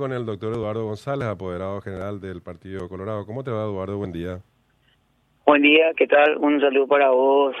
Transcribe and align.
Con 0.00 0.14
el 0.14 0.24
doctor 0.24 0.54
Eduardo 0.54 0.86
González, 0.86 1.28
apoderado 1.28 1.82
general 1.82 2.22
del 2.22 2.40
Partido 2.40 2.88
Colorado. 2.88 3.26
¿Cómo 3.26 3.44
te 3.44 3.50
va, 3.50 3.64
Eduardo? 3.64 3.98
Buen 3.98 4.12
día. 4.12 4.40
Buen 5.44 5.60
día, 5.60 5.92
¿qué 5.94 6.06
tal? 6.06 6.38
Un 6.38 6.58
saludo 6.58 6.86
para 6.86 7.10
vos, 7.10 7.54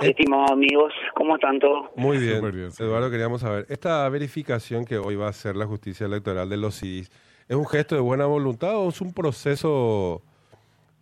estimados 0.00 0.52
amigos. 0.52 0.92
¿Cómo 1.16 1.34
están 1.34 1.58
todos? 1.58 1.90
Muy 1.96 2.18
bien. 2.18 2.40
Eduardo, 2.78 3.10
queríamos 3.10 3.40
saber, 3.40 3.66
esta 3.68 4.08
verificación 4.10 4.84
que 4.84 4.96
hoy 4.96 5.16
va 5.16 5.26
a 5.26 5.30
hacer 5.30 5.56
la 5.56 5.66
justicia 5.66 6.06
electoral 6.06 6.48
de 6.48 6.56
los 6.56 6.78
CIDIs, 6.78 7.10
¿es 7.48 7.56
un 7.56 7.66
gesto 7.66 7.96
de 7.96 8.00
buena 8.00 8.26
voluntad 8.26 8.76
o 8.76 8.90
es 8.90 9.00
un 9.00 9.12
proceso, 9.12 10.22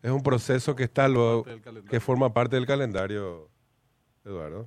es 0.02 0.10
un 0.10 0.22
proceso 0.22 0.74
que 0.74 0.84
está 0.84 1.08
luego, 1.08 1.44
que 1.90 2.00
forma 2.00 2.32
parte 2.32 2.56
del 2.56 2.64
calendario, 2.64 3.48
Eduardo? 4.24 4.66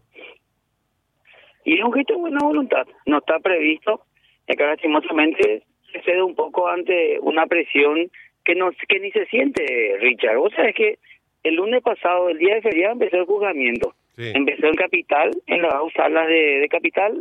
Y 1.64 1.80
es 1.80 1.84
un 1.84 1.92
gesto 1.92 2.14
de 2.14 2.20
buena 2.20 2.46
voluntad. 2.46 2.86
No 3.08 3.18
está 3.18 3.40
previsto. 3.40 4.06
Acá 4.48 4.68
lastimosamente 4.68 5.64
se 5.92 6.02
cede 6.02 6.22
un 6.22 6.36
poco 6.36 6.68
ante 6.68 7.20
una 7.22 7.48
presión 7.48 8.10
que 8.44 8.56
no 8.56 8.72
que 8.88 9.00
ni 9.00 9.12
se 9.12 9.26
siente, 9.26 9.98
Richard. 10.00 10.38
O 10.38 10.50
sea, 10.50 10.66
es 10.66 10.76
que 10.76 10.98
el 11.44 11.56
lunes 11.56 11.82
pasado, 11.82 12.30
el 12.30 12.38
día 12.38 12.56
de 12.56 12.62
feriado, 12.62 12.94
empezó 12.94 13.18
el 13.18 13.26
juzgamiento. 13.26 13.94
Empezó 14.18 14.68
en 14.68 14.76
Capital, 14.76 15.32
en 15.46 15.62
las 15.62 15.74
dos 15.74 15.92
salas 15.94 16.28
de, 16.30 16.66
Capital. 16.72 17.20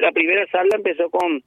la 0.00 0.10
primera 0.10 0.44
sala 0.48 0.70
empezó 0.74 1.08
con 1.08 1.42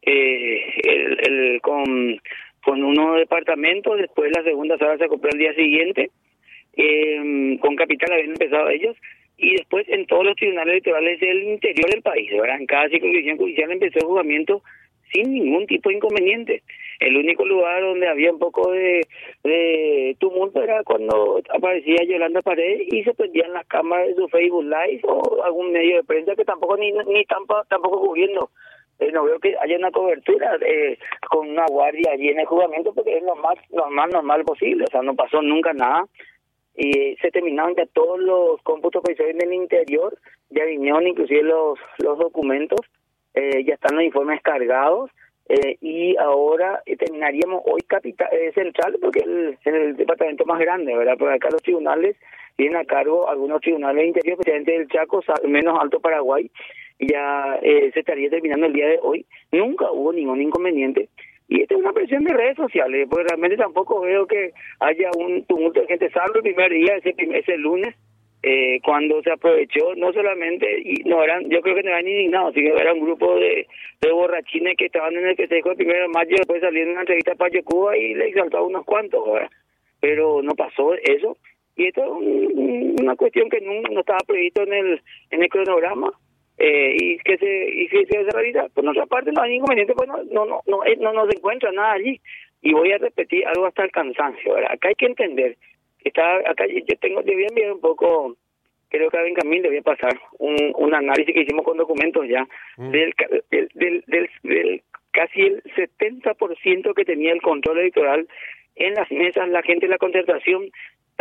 eh, 0.00 0.80
el, 0.84 1.60
con 1.60 2.18
con 2.64 2.82
unos 2.82 3.16
departamentos, 3.16 3.98
después 3.98 4.30
la 4.34 4.44
segunda 4.44 4.78
sala 4.78 4.96
se 4.96 5.08
compró 5.08 5.30
el 5.32 5.38
día 5.38 5.54
siguiente. 5.54 6.10
Eh, 6.74 7.58
con 7.60 7.76
Capital 7.76 8.12
habían 8.12 8.30
empezado 8.30 8.68
ellos 8.70 8.96
y 9.36 9.56
después 9.56 9.88
en 9.88 10.06
todos 10.06 10.24
los 10.24 10.36
tribunales 10.36 10.72
electorales 10.72 11.20
del 11.20 11.42
interior 11.42 11.90
del 11.90 12.02
país, 12.02 12.30
¿verdad? 12.30 12.60
En 12.60 12.66
cada 12.66 12.88
circunscripción 12.88 13.38
judicial 13.38 13.72
empezó 13.72 13.98
el 13.98 14.04
juzgamiento 14.04 14.62
sin 15.12 15.32
ningún 15.32 15.66
tipo 15.66 15.88
de 15.88 15.96
inconveniente. 15.96 16.62
El 17.00 17.16
único 17.16 17.44
lugar 17.44 17.82
donde 17.82 18.08
había 18.08 18.32
un 18.32 18.38
poco 18.38 18.70
de, 18.70 19.06
tumulto 20.18 20.62
era 20.62 20.82
cuando 20.84 21.42
aparecía 21.54 22.04
Yolanda 22.04 22.42
Paredes 22.42 22.82
y 22.92 23.02
se 23.02 23.14
prendían 23.14 23.52
las 23.52 23.66
cámaras 23.66 24.08
de 24.08 24.14
su 24.14 24.28
Facebook 24.28 24.64
Live 24.64 25.00
o 25.04 25.42
algún 25.42 25.72
medio 25.72 25.96
de 25.96 26.04
prensa 26.04 26.34
que 26.36 26.44
tampoco 26.44 26.76
ni, 26.76 26.92
ni 26.92 27.24
tampoco, 27.24 27.64
tampoco 27.68 28.00
cubriendo. 28.00 28.50
Eh, 29.00 29.10
no 29.10 29.24
veo 29.24 29.40
que 29.40 29.56
haya 29.60 29.76
una 29.76 29.90
cobertura 29.90 30.56
eh, 30.64 30.98
con 31.28 31.48
una 31.48 31.66
guardia 31.66 32.12
allí 32.12 32.28
en 32.28 32.38
el 32.38 32.46
juzgamiento 32.46 32.94
porque 32.94 33.16
es 33.16 33.22
lo 33.24 33.34
más, 33.36 33.56
lo 33.70 33.90
más 33.90 34.10
normal 34.10 34.44
posible. 34.44 34.84
O 34.84 34.90
sea, 34.90 35.02
no 35.02 35.16
pasó 35.16 35.42
nunca 35.42 35.72
nada 35.72 36.06
y 36.76 37.16
se 37.20 37.30
terminaron 37.30 37.74
ya 37.76 37.86
todos 37.86 38.18
los 38.18 38.62
cómputos 38.62 39.02
que 39.02 39.30
en 39.30 39.42
el 39.42 39.52
interior, 39.52 40.16
ya 40.50 40.64
vinieron 40.64 41.06
inclusive 41.06 41.42
los, 41.42 41.78
los 41.98 42.18
documentos, 42.18 42.80
eh, 43.34 43.64
ya 43.64 43.74
están 43.74 43.96
los 43.96 44.04
informes 44.04 44.40
cargados 44.42 45.10
eh, 45.48 45.76
y 45.80 46.16
ahora 46.16 46.82
eh, 46.86 46.96
terminaríamos 46.96 47.62
hoy 47.66 47.80
capital 47.82 48.28
central 48.54 48.96
porque 49.00 49.20
es 49.20 49.66
el, 49.66 49.96
departamento 49.96 50.44
más 50.44 50.58
grande, 50.60 50.96
¿verdad? 50.96 51.16
Porque 51.18 51.34
acá 51.34 51.48
los 51.50 51.62
tribunales 51.62 52.16
tienen 52.56 52.76
a 52.76 52.84
cargo 52.84 53.28
algunos 53.28 53.60
tribunales 53.60 53.96
del 53.96 54.06
interior, 54.08 54.34
especialmente 54.34 54.72
del 54.72 54.88
Chaco, 54.88 55.22
menos 55.44 55.78
Alto 55.80 56.00
Paraguay, 56.00 56.50
ya 56.98 57.58
se 57.62 57.98
estaría 57.98 58.30
terminando 58.30 58.66
el 58.66 58.74
día 58.74 58.86
de 58.86 58.98
hoy. 59.02 59.26
Nunca 59.50 59.90
hubo 59.90 60.12
ningún 60.12 60.40
inconveniente 60.42 61.08
y 61.52 61.60
esta 61.60 61.74
es 61.74 61.80
una 61.80 61.92
presión 61.92 62.24
de 62.24 62.32
redes 62.32 62.56
sociales, 62.56 63.06
porque 63.10 63.24
realmente 63.28 63.58
tampoco 63.58 64.00
veo 64.00 64.26
que 64.26 64.52
haya 64.80 65.10
un 65.18 65.44
tumulto 65.44 65.82
de 65.82 65.86
gente, 65.86 66.08
salvo 66.08 66.36
el 66.36 66.42
primer 66.44 66.72
día, 66.72 66.96
ese, 66.96 67.14
ese 67.18 67.58
lunes, 67.58 67.94
eh, 68.42 68.80
cuando 68.82 69.22
se 69.22 69.32
aprovechó, 69.32 69.94
no 69.96 70.14
solamente, 70.14 70.80
y 70.82 71.04
no 71.04 71.22
eran, 71.22 71.50
yo 71.50 71.60
creo 71.60 71.74
que 71.74 71.82
no 71.82 71.90
eran 71.90 72.08
indignados, 72.08 72.54
sino 72.54 72.78
era 72.78 72.94
un 72.94 73.00
grupo 73.00 73.34
de, 73.36 73.66
borrachines 74.00 74.78
que 74.78 74.86
estaban 74.86 75.14
en 75.14 75.26
el 75.26 75.36
festejo 75.36 75.72
el 75.72 75.76
primero 75.76 76.00
de 76.00 76.08
mayo, 76.08 76.36
después 76.38 76.62
salieron 76.62 76.88
en 76.88 76.92
una 76.92 77.02
entrevista 77.02 77.34
para 77.34 77.62
Cuba 77.62 77.98
y 77.98 78.14
le 78.14 78.28
exaltó 78.28 78.64
unos 78.64 78.86
cuantos, 78.86 79.22
pero 80.00 80.40
no 80.42 80.54
pasó 80.54 80.94
eso. 80.94 81.36
Y 81.76 81.88
esto 81.88 82.02
es 82.02 83.00
una 83.02 83.14
cuestión 83.14 83.50
que 83.50 83.60
no, 83.60 83.74
no 83.90 84.00
estaba 84.00 84.20
previsto 84.26 84.62
en 84.62 84.72
el, 84.72 85.02
en 85.30 85.42
el 85.42 85.48
cronograma 85.50 86.12
eh, 86.64 86.94
y 86.96 87.18
que 87.18 87.36
se 87.38 87.70
y 87.70 87.88
que 87.88 88.06
se 88.06 88.30
realiza 88.30 88.68
por 88.68 88.84
nuestra 88.84 89.06
parte 89.06 89.32
no 89.32 89.42
hay 89.42 89.54
inconveniente 89.54 89.94
pues 89.94 90.08
no 90.08 90.22
no 90.30 90.46
no 90.46 90.60
no, 90.64 90.84
eh, 90.84 90.96
no, 90.96 91.26
se 91.26 91.36
encuentra 91.36 91.72
nada 91.72 91.94
allí. 91.94 92.20
Y 92.64 92.72
voy 92.72 92.92
a 92.92 92.98
repetir 92.98 93.44
algo 93.48 93.66
hasta 93.66 93.82
el 93.82 93.90
cansancio 93.90 94.56
acá 94.56 94.86
hay 94.88 94.94
que 94.94 95.06
entender 95.06 95.56
está 96.04 96.36
acá 96.48 96.64
yo 96.68 96.96
tengo 97.00 97.20
yo 97.22 97.32
voy 97.32 97.42
a 97.42 97.48
enviar 97.48 97.72
un 97.72 97.80
poco 97.80 98.36
creo 98.90 99.10
que 99.10 99.18
a 99.18 99.22
Benjamín 99.22 99.62
le 99.62 99.70
voy 99.70 99.78
a 99.78 99.82
pasar 99.82 100.16
un, 100.38 100.56
un 100.76 100.94
análisis 100.94 101.34
que 101.34 101.40
hicimos 101.40 101.64
con 101.64 101.78
documentos 101.78 102.28
ya 102.28 102.46
mm. 102.76 102.90
del, 102.92 103.14
del, 103.50 104.04
del, 104.06 104.30
del, 104.44 104.82
casi 105.10 105.40
el 105.40 105.62
70% 105.64 106.94
que 106.94 107.04
tenía 107.04 107.32
el 107.32 107.42
control 107.42 107.80
electoral 107.80 108.28
en 108.76 108.94
las 108.94 109.10
mesas 109.10 109.48
la 109.48 109.62
gente 109.62 109.86
de 109.86 109.90
la 109.90 109.98
concertación 109.98 110.70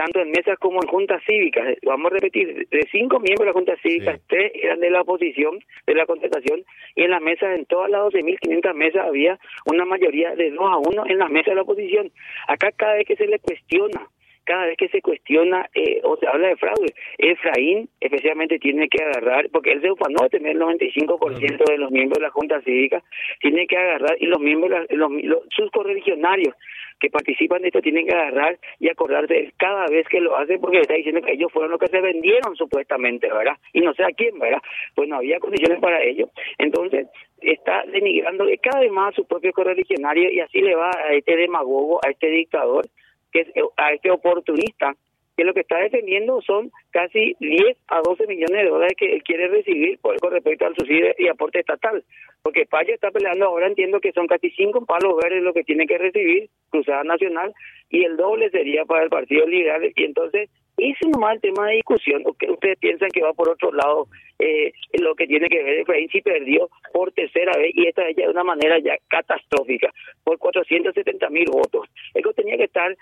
tanto 0.02 0.20
en 0.20 0.32
mesas 0.32 0.58
como 0.58 0.82
en 0.82 0.88
juntas 0.88 1.22
cívicas. 1.28 1.78
Vamos 1.84 2.12
a 2.12 2.16
repetir, 2.16 2.68
de 2.70 2.88
cinco 2.92 3.20
miembros 3.20 3.42
de 3.42 3.46
la 3.46 3.54
junta 3.54 3.76
cívica, 3.84 4.18
tres 4.28 4.52
eran 4.56 4.80
de 4.80 4.90
la 4.90 5.02
oposición, 5.02 5.60
de 5.86 5.94
la 5.94 6.08
contestación, 6.08 6.64
y 6.96 7.04
en 7.04 7.12
las 7.12 7.22
mesas, 7.22 7.56
en 7.56 7.66
todas 7.66 7.92
las 7.92 8.02
12.500 8.06 8.74
mesas, 8.74 9.06
había 9.06 9.38
una 9.68 9.86
mayoría 9.86 10.34
de 10.34 10.50
dos 10.50 10.72
a 10.72 10.78
uno 10.78 11.04
en 11.06 11.20
las 11.20 11.30
mesas 11.30 11.52
de 11.52 11.56
la 11.56 11.62
oposición. 11.62 12.12
Acá 12.48 12.72
cada 12.72 12.96
vez 12.96 13.06
que 13.06 13.16
se 13.16 13.28
le 13.28 13.38
cuestiona 13.38 14.08
cada 14.52 14.66
vez 14.66 14.76
que 14.76 14.90
se 14.90 15.02
cuestiona 15.02 15.70
eh, 15.74 16.02
o 16.04 16.18
se 16.18 16.28
habla 16.28 16.50
de 16.50 16.58
fraude, 16.58 16.94
Efraín 17.18 17.88
especialmente 18.02 18.60
tiene 18.60 18.90
que 18.90 19.02
agarrar, 19.02 19.48
porque 19.50 19.72
él 19.72 19.82
se 19.82 19.90
ufanó 19.90 20.24
de 20.24 20.30
tener 20.30 20.58
el 20.58 20.62
95% 20.62 21.70
de 21.70 21.78
los 21.78 21.90
miembros 21.90 22.18
de 22.18 22.24
la 22.24 22.32
Junta 22.32 22.60
Cívica, 22.60 23.02
tiene 23.40 23.66
que 23.66 23.78
agarrar, 23.78 24.18
y 24.20 24.26
los 24.26 24.42
miembros, 24.42 24.88
los, 24.90 25.10
sus 25.56 25.72
correligionarios 25.72 26.54
que 27.00 27.10
participan 27.10 27.62
de 27.62 27.70
esto 27.70 27.82
tienen 27.82 28.06
que 28.06 28.14
agarrar 28.14 28.60
y 28.78 28.90
acordarse 28.90 29.54
cada 29.56 29.88
vez 29.88 30.06
que 30.10 30.20
lo 30.20 30.36
hacen, 30.36 30.60
porque 30.60 30.82
está 30.82 30.96
diciendo 30.96 31.22
que 31.22 31.32
ellos 31.32 31.50
fueron 31.54 31.72
los 31.72 31.80
que 31.80 31.88
se 31.88 32.02
vendieron 32.02 32.54
supuestamente, 32.58 33.32
¿verdad? 33.32 33.56
Y 33.72 33.80
no 33.80 33.94
sé 33.94 34.04
a 34.04 34.12
quién, 34.12 34.38
¿verdad? 34.38 34.62
Pues 34.96 35.08
no 35.08 35.16
había 35.16 35.40
condiciones 35.40 35.80
para 35.80 36.04
ello. 36.04 36.30
Entonces, 36.58 37.08
está 37.40 37.86
denigrando 37.86 38.46
cada 38.62 38.82
vez 38.82 38.92
más 38.92 39.14
a 39.14 39.16
su 39.16 39.26
propio 39.26 39.54
correligionario 39.54 40.30
y 40.30 40.42
así 40.42 40.60
le 40.60 40.76
va 40.76 40.92
a 40.92 41.14
este 41.14 41.38
demagogo, 41.38 42.02
a 42.06 42.10
este 42.10 42.28
dictador, 42.28 42.86
que 43.32 43.42
es 43.42 43.48
a 43.78 43.94
este 43.94 44.12
oportunista 44.12 44.96
que 45.38 45.44
lo 45.44 45.54
que 45.54 45.62
está 45.62 45.78
defendiendo 45.78 46.42
son 46.42 46.72
casi 46.92 47.36
10 47.40 47.78
a 47.88 48.02
12 48.02 48.28
millones 48.28 48.64
de 48.64 48.70
dólares 48.70 48.94
que 48.98 49.14
él 49.14 49.24
quiere 49.24 49.48
recibir 49.48 49.98
por, 50.00 50.20
con 50.20 50.32
respecto 50.32 50.66
al 50.66 50.76
subsidio 50.76 51.14
y 51.18 51.28
aporte 51.28 51.60
estatal. 51.60 52.04
Porque 52.44 52.66
Paya 52.66 52.94
está 52.94 53.12
peleando 53.12 53.46
ahora, 53.46 53.68
entiendo 53.68 54.00
que 54.00 54.12
son 54.12 54.28
casi 54.28 54.50
5 54.52 54.86
palos 54.86 55.16
verdes 55.22 55.44
lo 55.44 55.54
que 55.54 55.64
tiene 55.64 55.88
que 55.88 55.98
recibir 55.98 56.50
Cruzada 56.70 57.04
Nacional 57.04 57.54
y 57.90 58.04
el 58.04 58.18
doble 58.18 58.50
sería 58.50 58.86
para 58.86 59.04
el 59.04 59.10
Partido 59.10 59.48
Liberal. 59.48 59.92
Y 59.96 60.04
entonces, 60.04 60.50
ese 60.78 61.10
nomás 61.10 61.36
el 61.36 61.42
tema 61.42 61.68
de 61.68 61.76
discusión. 61.76 62.24
Ustedes 62.26 62.78
piensan 62.80 63.10
que 63.10 63.22
va 63.22 63.34
por 63.34 63.50
otro 63.50 63.72
lado 63.72 64.08
eh, 64.40 64.74
lo 65.00 65.16
que 65.16 65.28
tiene 65.28 65.48
que 65.48 65.62
ver 65.62 65.80
Efraín 65.80 66.10
si 66.10 66.22
perdió 66.22 66.70
por 66.94 67.12
tercera 67.12 67.52
vez 67.58 67.72
y 67.76 67.88
esta 67.88 68.04
vez 68.04 68.16
ya 68.18 68.26
de 68.26 68.32
una 68.32 68.44
manera 68.44 68.80
ya 68.80 68.96
catastrófica 69.08 69.94
por 70.24 70.38
470 70.40 71.30
mil 71.30 71.46
votos. 71.52 71.88
Eso 72.14 72.34
tenía 72.34 72.58
que 72.58 72.64
estar 72.64 72.96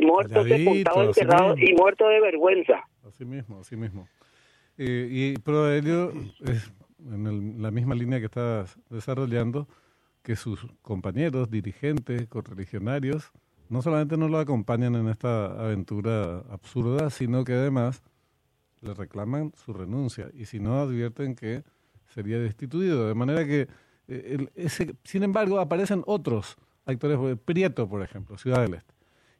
muerto, 0.00 0.44
sepultado, 0.44 1.02
enterrado 1.04 1.54
y 1.58 1.74
muerto 1.74 2.08
de 2.08 2.20
vergüenza. 2.20 2.88
Así 3.06 3.24
mismo, 3.24 3.60
así 3.60 3.76
mismo. 3.76 4.08
Eh, 4.78 5.08
y 5.10 5.38
pero 5.38 5.70
ello 5.72 6.12
es 6.46 6.72
en 6.98 7.60
la 7.60 7.70
misma 7.70 7.94
línea 7.94 8.20
que 8.20 8.26
estás 8.26 8.78
desarrollando, 8.88 9.68
que 10.22 10.36
sus 10.36 10.66
compañeros, 10.82 11.50
dirigentes, 11.50 12.26
correligionarios, 12.28 13.32
no 13.68 13.82
solamente 13.82 14.16
no 14.16 14.28
lo 14.28 14.38
acompañan 14.38 14.94
en 14.94 15.08
esta 15.08 15.46
aventura 15.46 16.38
absurda, 16.50 17.10
sino 17.10 17.44
que 17.44 17.54
además 17.54 18.02
le 18.80 18.94
reclaman 18.94 19.52
su 19.56 19.72
renuncia 19.72 20.30
y 20.34 20.44
si 20.44 20.60
no 20.60 20.80
advierten 20.80 21.34
que 21.34 21.62
sería 22.06 22.38
destituido. 22.38 23.08
De 23.08 23.14
manera 23.14 23.44
que, 23.46 23.68
eh, 24.08 24.46
ese, 24.54 24.94
sin 25.04 25.22
embargo, 25.22 25.58
aparecen 25.58 26.02
otros 26.06 26.56
actores, 26.84 27.38
Prieto, 27.44 27.88
por 27.88 28.02
ejemplo, 28.02 28.36
Ciudad 28.36 28.62
del 28.62 28.74
Este 28.74 28.91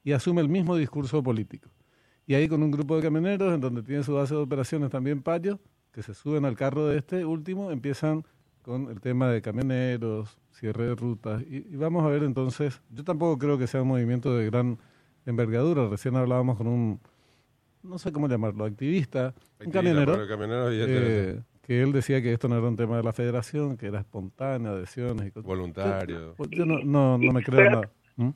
y 0.04 0.12
asume 0.12 0.40
el 0.40 0.48
mismo 0.48 0.76
discurso 0.76 1.22
político. 1.22 1.70
Y 2.26 2.34
ahí 2.34 2.48
con 2.48 2.62
un 2.62 2.70
grupo 2.70 2.96
de 2.96 3.02
camioneros, 3.02 3.52
en 3.54 3.60
donde 3.60 3.82
tiene 3.82 4.02
su 4.02 4.14
base 4.14 4.34
de 4.34 4.40
operaciones 4.40 4.90
también 4.90 5.22
Payo, 5.22 5.58
que 5.92 6.02
se 6.02 6.14
suben 6.14 6.44
al 6.44 6.56
carro 6.56 6.86
de 6.86 6.98
este 6.98 7.24
último, 7.24 7.70
empiezan 7.70 8.24
con 8.62 8.88
el 8.90 9.00
tema 9.00 9.28
de 9.28 9.42
camioneros, 9.42 10.38
cierre 10.52 10.86
de 10.86 10.94
rutas. 10.94 11.42
Y, 11.42 11.76
vamos 11.76 12.04
a 12.04 12.08
ver 12.08 12.22
entonces, 12.22 12.80
yo 12.90 13.04
tampoco 13.04 13.38
creo 13.38 13.58
que 13.58 13.66
sea 13.66 13.82
un 13.82 13.88
movimiento 13.88 14.36
de 14.36 14.46
gran 14.46 14.78
envergadura. 15.26 15.88
Recién 15.88 16.16
hablábamos 16.16 16.56
con 16.56 16.68
un, 16.68 17.00
no 17.82 17.98
sé 17.98 18.12
cómo 18.12 18.28
llamarlo, 18.28 18.64
activista, 18.64 19.34
un 19.64 19.72
camionero, 19.72 20.16
eh, 20.70 21.42
que 21.62 21.82
él 21.82 21.92
decía 21.92 22.22
que 22.22 22.32
esto 22.32 22.48
no 22.48 22.56
era 22.56 22.68
un 22.68 22.76
tema 22.76 22.96
de 22.96 23.02
la 23.02 23.12
federación, 23.12 23.76
que 23.76 23.86
era 23.86 24.00
espontánea, 24.00 24.70
adhesiones 24.70 25.28
y 25.28 25.30
cosas. 25.32 25.46
Voluntario. 25.46 26.34
Yo, 26.50 26.64
no, 26.64 26.78
no, 26.78 27.18
no, 27.18 27.32
me 27.32 27.42
creo 27.42 27.70
nada. 27.70 27.90
¿Mm? 28.16 28.30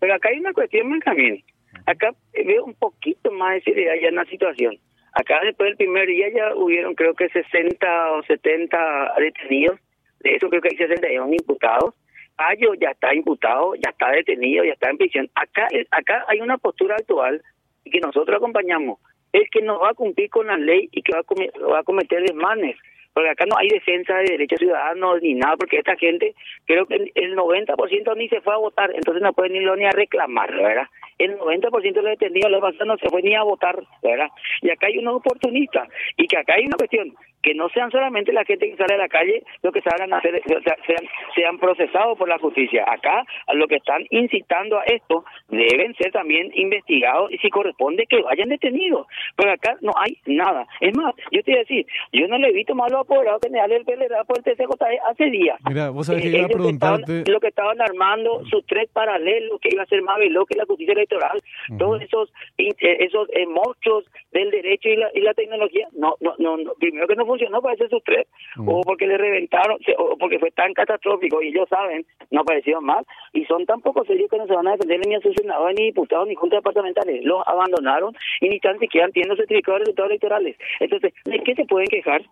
Pero 0.00 0.14
acá 0.14 0.28
hay 0.30 0.38
una 0.38 0.52
cuestión, 0.52 0.90
Benjamín. 0.90 1.44
Acá 1.86 2.14
veo 2.32 2.64
un 2.64 2.74
poquito 2.74 3.30
más 3.32 3.54
de 3.54 3.62
seriedad 3.62 3.94
ya 4.00 4.08
en 4.08 4.14
la 4.16 4.24
situación. 4.26 4.78
Acá 5.12 5.40
después 5.44 5.68
del 5.68 5.76
primer 5.76 6.06
día 6.06 6.28
ya 6.30 6.54
hubieron 6.54 6.94
creo 6.94 7.14
que 7.14 7.28
60 7.28 8.12
o 8.12 8.22
70 8.22 9.14
detenidos. 9.18 9.78
De 10.20 10.34
eso 10.34 10.48
creo 10.48 10.60
que 10.60 10.68
hay 10.70 10.76
61 10.76 11.32
imputados. 11.32 11.94
Ayo 12.36 12.74
ya 12.74 12.90
está 12.90 13.14
imputado, 13.14 13.74
ya 13.74 13.90
está 13.90 14.10
detenido, 14.10 14.64
ya 14.64 14.72
está 14.72 14.90
en 14.90 14.98
prisión. 14.98 15.30
Acá, 15.34 15.66
acá 15.90 16.24
hay 16.28 16.40
una 16.40 16.58
postura 16.58 16.94
actual 16.96 17.42
que 17.90 18.00
nosotros 18.00 18.36
acompañamos, 18.36 19.00
es 19.32 19.48
que 19.50 19.62
no 19.62 19.80
va 19.80 19.90
a 19.90 19.94
cumplir 19.94 20.30
con 20.30 20.46
la 20.46 20.56
ley 20.56 20.88
y 20.92 21.02
que 21.02 21.12
va 21.12 21.20
a, 21.20 21.72
va 21.72 21.78
a 21.80 21.84
cometer 21.84 22.22
desmanes 22.22 22.76
porque 23.18 23.30
acá 23.30 23.46
no 23.46 23.58
hay 23.58 23.66
defensa 23.66 24.14
de 24.18 24.30
derechos 24.30 24.60
ciudadanos 24.60 25.20
ni 25.20 25.34
nada, 25.34 25.56
porque 25.56 25.78
esta 25.78 25.96
gente, 25.96 26.36
creo 26.66 26.86
que 26.86 27.10
el 27.16 27.34
90% 27.34 28.16
ni 28.16 28.28
se 28.28 28.40
fue 28.42 28.54
a 28.54 28.58
votar, 28.58 28.92
entonces 28.94 29.20
no 29.20 29.32
pueden 29.32 29.54
ni, 29.54 29.58
ni 29.58 29.86
a 29.86 29.90
reclamar, 29.90 30.54
¿verdad? 30.54 30.86
El 31.18 31.36
90% 31.36 31.82
de 31.82 32.02
los 32.02 32.16
detenidos 32.16 32.48
los 32.48 32.86
no 32.86 32.96
se 32.96 33.08
fue 33.08 33.20
ni 33.22 33.34
a 33.34 33.42
votar, 33.42 33.76
¿verdad? 34.04 34.28
Y 34.62 34.70
acá 34.70 34.86
hay 34.86 34.98
unos 34.98 35.16
oportunistas, 35.16 35.88
y 36.16 36.28
que 36.28 36.38
acá 36.38 36.54
hay 36.54 36.66
una 36.66 36.76
cuestión, 36.76 37.12
que 37.42 37.54
no 37.54 37.68
sean 37.70 37.90
solamente 37.90 38.32
la 38.32 38.44
gente 38.44 38.70
que 38.70 38.76
sale 38.76 38.94
a 38.94 38.98
la 38.98 39.08
calle 39.08 39.42
lo 39.62 39.72
que 39.72 39.80
salgan 39.82 40.12
a 40.12 40.18
hacer, 40.18 40.42
sean, 40.44 41.08
sean 41.34 41.58
procesados 41.58 42.18
por 42.18 42.28
la 42.28 42.38
justicia. 42.38 42.84
Acá, 42.86 43.24
a 43.46 43.54
lo 43.54 43.66
que 43.68 43.76
están 43.76 44.04
incitando 44.10 44.78
a 44.78 44.84
esto, 44.84 45.24
deben 45.48 45.94
ser 45.96 46.12
también 46.12 46.50
investigados 46.54 47.30
y 47.32 47.38
si 47.38 47.48
corresponde 47.50 48.06
que 48.06 48.22
vayan 48.22 48.48
detenidos. 48.48 49.06
Pero 49.36 49.52
acá 49.52 49.76
no 49.80 49.92
hay 49.96 50.18
nada. 50.26 50.66
Es 50.80 50.96
más, 50.96 51.14
yo 51.30 51.42
te 51.42 51.52
voy 51.52 51.58
a 51.58 51.60
decir, 51.60 51.86
yo 52.12 52.28
no 52.28 52.38
le 52.38 52.48
he 52.48 52.52
visto 52.52 52.74
más 52.74 52.90
los 52.90 53.02
apoderados 53.02 53.40
generales 53.42 53.84
del 53.84 53.96
PLR 53.96 54.24
por 54.26 54.38
el 54.38 54.44
TCJ 54.44 54.70
hace 55.08 55.30
días. 55.30 55.58
Mira, 55.68 55.90
vos 55.90 56.06
sabés 56.06 56.22
que 56.22 56.28
iba 56.28 56.46
a 56.46 56.48
preguntarte... 56.48 57.24
lo 57.30 57.40
que 57.40 57.48
estaban 57.48 57.80
armando, 57.80 58.44
sus 58.46 58.64
tres 58.66 58.88
paralelos, 58.92 59.60
que 59.60 59.70
iba 59.72 59.82
a 59.82 59.86
ser 59.86 60.02
más 60.02 60.18
veloz 60.18 60.46
que 60.48 60.56
la 60.56 60.64
justicia 60.64 60.92
electoral, 60.92 61.40
todos 61.78 62.02
esos 62.02 62.32
eh, 62.58 62.74
esos 62.80 63.28
eh, 63.32 63.46
monstruos 63.46 64.04
del 64.32 64.50
derecho 64.50 64.88
y 64.88 64.96
la, 64.96 65.10
y 65.14 65.20
la 65.20 65.34
tecnología, 65.34 65.88
no, 65.92 66.16
no, 66.20 66.34
no, 66.38 66.74
primero 66.78 67.06
que 67.06 67.16
no 67.16 67.24
funcionó 67.28 67.62
para 67.62 67.74
ese 67.74 67.88
sus 67.88 68.02
tres, 68.02 68.26
o 68.58 68.80
porque 68.82 69.06
le 69.06 69.16
reventaron, 69.16 69.78
o 69.98 70.16
porque 70.18 70.38
fue 70.38 70.50
tan 70.50 70.72
catastrófico 70.74 71.40
y 71.42 71.48
ellos 71.48 71.68
saben, 71.68 72.04
no 72.30 72.44
parecieron 72.44 72.84
mal, 72.84 73.04
y 73.32 73.44
son 73.44 73.64
tan 73.66 73.80
poco 73.80 74.04
serios 74.04 74.28
que 74.30 74.38
no 74.38 74.46
se 74.46 74.54
van 74.54 74.66
a 74.66 74.72
defender 74.72 75.06
ni 75.06 75.14
a 75.14 75.20
sus 75.20 75.34
senadores, 75.36 75.76
ni 75.78 75.86
diputados, 75.86 76.26
ni 76.26 76.34
juntas 76.34 76.58
departamentales, 76.58 77.24
los 77.24 77.46
abandonaron 77.46 78.14
y 78.40 78.48
ni 78.48 78.58
tan 78.60 78.78
siquiera 78.78 79.08
tienen 79.10 79.36
certificados 79.36 79.80
de 79.80 79.84
resultados 79.84 80.10
electorales. 80.10 80.56
Entonces, 80.80 81.12
¿de 81.24 81.38
qué 81.44 81.54
se 81.54 81.64
pueden 81.66 81.88
quejar? 81.88 82.22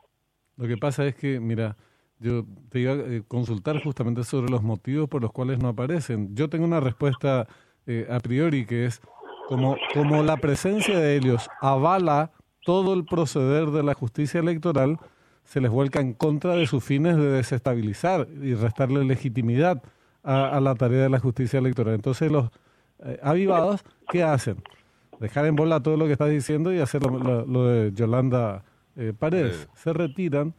Lo 0.56 0.66
que 0.66 0.76
pasa 0.76 1.06
es 1.06 1.14
que, 1.14 1.38
mira, 1.38 1.76
yo 2.18 2.44
te 2.70 2.80
iba 2.80 2.92
a 2.92 2.96
eh, 2.96 3.22
consultar 3.28 3.82
justamente 3.82 4.24
sobre 4.24 4.50
los 4.50 4.62
motivos 4.62 5.08
por 5.08 5.20
los 5.20 5.32
cuales 5.32 5.58
no 5.58 5.68
aparecen. 5.68 6.34
Yo 6.34 6.48
tengo 6.48 6.64
una 6.64 6.80
respuesta 6.80 7.46
eh, 7.86 8.06
a 8.10 8.20
priori 8.20 8.66
que 8.66 8.86
es 8.86 9.00
como, 9.46 9.76
como 9.92 10.22
la 10.22 10.36
presencia 10.38 10.98
de 10.98 11.16
ellos 11.16 11.48
avala 11.60 12.32
todo 12.66 12.94
el 12.94 13.04
proceder 13.04 13.70
de 13.70 13.84
la 13.84 13.94
justicia 13.94 14.40
electoral, 14.40 14.98
se 15.44 15.60
les 15.60 15.70
vuelca 15.70 16.00
en 16.00 16.12
contra 16.12 16.56
de 16.56 16.66
sus 16.66 16.82
fines 16.82 17.16
de 17.16 17.30
desestabilizar 17.30 18.26
y 18.42 18.54
restarle 18.54 19.04
legitimidad 19.04 19.80
a, 20.24 20.58
la 20.60 20.74
tarea 20.74 21.04
de 21.04 21.08
la 21.08 21.20
justicia 21.20 21.60
electoral. 21.60 21.94
Entonces 21.94 22.30
los 22.32 22.50
eh, 23.04 23.20
avivados, 23.22 23.84
¿qué 24.10 24.24
hacen? 24.24 24.56
Dejar 25.20 25.46
en 25.46 25.54
bola 25.54 25.80
todo 25.80 25.96
lo 25.96 26.06
que 26.06 26.12
estás 26.12 26.28
diciendo 26.28 26.74
y 26.74 26.80
hacer 26.80 27.02
lo, 27.04 27.68
de 27.68 27.92
Yolanda 27.92 28.64
eh, 28.96 29.12
Paredes. 29.16 29.68
Se 29.76 29.92
retiran 29.92 30.52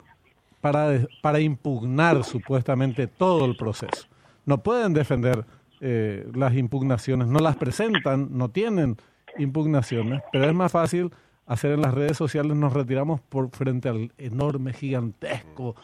para, 0.62 1.06
para 1.22 1.42
impugnar 1.42 2.24
supuestamente 2.24 3.08
todo 3.08 3.44
el 3.44 3.58
proceso. 3.58 4.08
No 4.46 4.64
pueden 4.64 4.94
defender 4.94 5.44
eh, 5.82 6.26
las 6.34 6.56
impugnaciones, 6.56 7.28
no 7.28 7.40
las 7.40 7.58
presentan, 7.58 8.30
no 8.32 8.48
tienen 8.48 8.96
impugnaciones, 9.38 10.22
pero 10.32 10.46
es 10.46 10.54
más 10.54 10.72
fácil 10.72 11.12
hacer 11.48 11.72
en 11.72 11.82
las 11.82 11.94
redes 11.94 12.18
sociales 12.18 12.56
nos 12.56 12.74
retiramos 12.74 13.22
por 13.22 13.50
frente 13.50 13.90
al 13.90 14.12
enorme, 14.18 14.74
gigantesco 14.74 15.76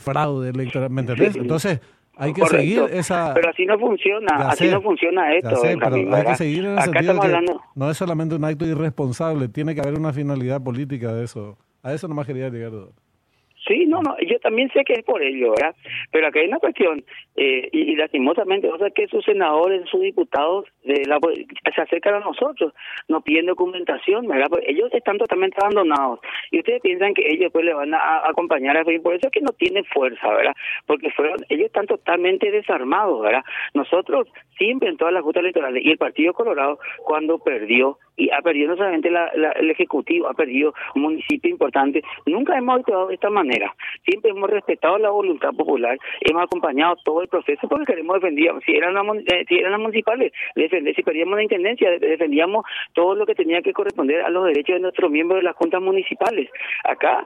fraude, 0.00 0.48
eh, 0.48 0.50
electoral. 0.50 0.90
¿Me 0.90 1.00
entendés? 1.00 1.36
Entonces, 1.36 1.80
hay 2.16 2.32
que 2.32 2.44
seguir 2.46 2.82
esa... 2.90 3.32
Pero 3.32 3.50
así 3.50 3.64
no 3.64 3.78
funciona, 3.78 4.48
así 4.48 4.68
no 4.68 4.82
funciona 4.82 5.34
esto. 5.34 5.62
hay 5.62 6.24
que 6.24 6.34
seguir 6.34 6.64
en 6.64 6.78
el 6.78 6.82
sentido 6.82 7.20
que 7.20 7.46
no 7.74 7.90
es 7.90 7.96
solamente 7.96 8.34
un 8.34 8.44
acto 8.44 8.66
irresponsable, 8.66 9.48
tiene 9.48 9.74
que 9.74 9.80
haber 9.80 9.94
una 9.94 10.12
finalidad 10.12 10.60
política 10.62 11.14
de 11.14 11.24
eso. 11.24 11.56
A 11.82 11.92
eso 11.92 12.08
nomás 12.08 12.26
quería 12.26 12.50
llegar. 12.50 12.72
Sí, 13.68 13.84
no, 13.86 14.00
no, 14.00 14.16
yo 14.20 14.38
también 14.40 14.70
sé 14.72 14.82
que 14.82 14.94
es 14.94 15.04
por 15.04 15.22
ello, 15.22 15.50
¿verdad? 15.50 15.76
Pero 16.10 16.26
acá 16.26 16.40
hay 16.40 16.48
una 16.48 16.58
cuestión, 16.58 17.04
eh, 17.36 17.68
y, 17.70 17.94
lastimosamente, 17.96 18.66
o 18.66 18.78
sea, 18.78 18.88
que 18.90 19.06
sus 19.08 19.22
senadores, 19.26 19.86
sus 19.90 20.00
diputados 20.00 20.64
de 20.84 21.04
la, 21.06 21.18
se 21.74 21.82
acercan 21.82 22.14
a 22.14 22.20
nosotros, 22.20 22.72
nos 23.08 23.22
piden 23.22 23.44
documentación, 23.44 24.26
¿verdad? 24.26 24.46
Pues 24.48 24.64
ellos 24.66 24.88
están 24.94 25.18
totalmente 25.18 25.58
abandonados 25.60 26.20
y 26.50 26.60
ustedes 26.60 26.80
piensan 26.80 27.12
que 27.12 27.28
ellos 27.28 27.52
pues 27.52 27.66
le 27.66 27.74
van 27.74 27.92
a, 27.92 28.26
acompañar 28.26 28.76
a 28.78 28.84
por 28.84 29.14
eso 29.14 29.26
es 29.26 29.32
que 29.32 29.42
no 29.42 29.52
tiene 29.52 29.84
fuerza, 29.84 30.28
¿verdad? 30.28 30.54
Porque 30.86 31.10
fueron, 31.10 31.44
ellos 31.50 31.66
están 31.66 31.86
totalmente 31.86 32.50
desarmados, 32.50 33.20
¿verdad? 33.20 33.44
Nosotros 33.74 34.28
siempre 34.56 34.88
en 34.88 34.96
todas 34.96 35.12
las 35.12 35.22
justas 35.22 35.42
electorales 35.42 35.84
y 35.84 35.90
el 35.90 35.98
Partido 35.98 36.32
Colorado 36.32 36.78
cuando 37.04 37.38
perdió 37.38 37.98
y 38.18 38.30
ha 38.30 38.42
perdido 38.42 38.68
no 38.68 38.76
solamente 38.76 39.10
la, 39.10 39.28
el 39.28 39.70
Ejecutivo, 39.70 40.28
ha 40.28 40.34
perdido 40.34 40.74
un 40.94 41.02
municipio 41.02 41.50
importante, 41.50 42.02
nunca 42.26 42.58
hemos 42.58 42.80
actuado 42.80 43.08
de 43.08 43.14
esta 43.14 43.30
manera, 43.30 43.74
siempre 44.04 44.32
hemos 44.32 44.50
respetado 44.50 44.98
la 44.98 45.10
voluntad 45.10 45.50
popular, 45.54 45.96
hemos 46.20 46.42
acompañado 46.42 46.96
todo 47.04 47.22
el 47.22 47.28
proceso 47.28 47.68
porque 47.68 47.86
queremos 47.86 48.20
defender, 48.20 48.52
si 48.66 48.72
eran 48.72 48.94
las, 48.94 49.04
eh, 49.32 49.44
si 49.48 49.58
eran 49.58 49.72
las 49.72 49.80
municipales, 49.80 50.32
defender, 50.54 50.94
si 50.94 51.02
perdíamos 51.02 51.36
la 51.36 51.44
intendencia, 51.44 51.90
defendíamos 51.98 52.64
todo 52.92 53.14
lo 53.14 53.24
que 53.24 53.34
tenía 53.34 53.62
que 53.62 53.72
corresponder 53.72 54.22
a 54.22 54.30
los 54.30 54.44
derechos 54.44 54.74
de 54.76 54.80
nuestros 54.80 55.10
miembros 55.10 55.40
de 55.40 55.44
las 55.44 55.54
juntas 55.54 55.80
municipales. 55.80 56.50
Acá, 56.84 57.24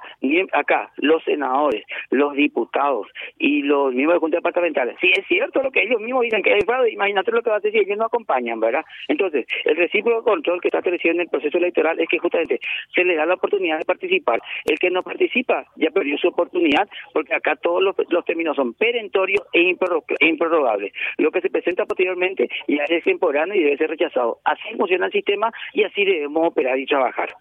acá, 0.52 0.90
los 0.96 1.24
senadores, 1.24 1.84
los 2.10 2.34
diputados 2.34 3.08
y 3.38 3.62
los 3.62 3.94
miembros 3.94 4.16
de 4.16 4.20
juntas 4.20 4.38
departamentales, 4.38 4.96
si 5.00 5.10
es 5.10 5.26
cierto 5.26 5.62
lo 5.62 5.70
que 5.70 5.82
ellos 5.82 6.00
mismos 6.00 6.22
dicen 6.22 6.42
que 6.42 6.52
hay 6.52 6.60
fraude, 6.60 6.92
imagínate 6.92 7.32
lo 7.32 7.42
que 7.42 7.50
va 7.50 7.56
a 7.56 7.60
decir, 7.60 7.80
ellos 7.80 7.96
no 7.96 8.04
acompañan, 8.04 8.60
¿verdad? 8.60 8.84
Entonces, 9.08 9.46
el 9.64 9.76
recíproco 9.76 10.24
control 10.24 10.60
que 10.60 10.68
está 10.68 10.81
en 10.84 11.20
el 11.20 11.28
proceso 11.28 11.58
electoral 11.58 11.98
es 12.00 12.08
que 12.08 12.18
justamente 12.18 12.60
se 12.94 13.04
le 13.04 13.16
da 13.16 13.26
la 13.26 13.34
oportunidad 13.34 13.78
de 13.78 13.84
participar. 13.84 14.40
El 14.64 14.78
que 14.78 14.90
no 14.90 15.02
participa 15.02 15.66
ya 15.76 15.90
perdió 15.90 16.16
su 16.18 16.28
oportunidad 16.28 16.88
porque 17.12 17.34
acá 17.34 17.56
todos 17.56 17.82
los, 17.82 18.24
términos 18.24 18.56
son 18.56 18.74
perentorios 18.74 19.46
e, 19.52 19.60
e 19.60 20.26
improrrogables. 20.28 20.92
Lo 21.18 21.30
que 21.30 21.40
se 21.40 21.50
presenta 21.50 21.86
posteriormente 21.86 22.48
ya 22.68 22.84
es 22.84 23.04
temporal 23.04 23.54
y 23.54 23.62
debe 23.62 23.76
ser 23.76 23.90
rechazado. 23.90 24.40
Así 24.44 24.76
funciona 24.76 25.06
el 25.06 25.12
sistema 25.12 25.52
y 25.72 25.84
así 25.84 26.04
debemos 26.04 26.48
operar 26.48 26.78
y 26.78 26.86
trabajar. 26.86 27.34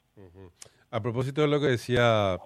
A 0.90 1.02
propósito 1.02 1.42
de 1.42 1.48
lo 1.48 1.60
que 1.60 1.68
decía 1.68 2.38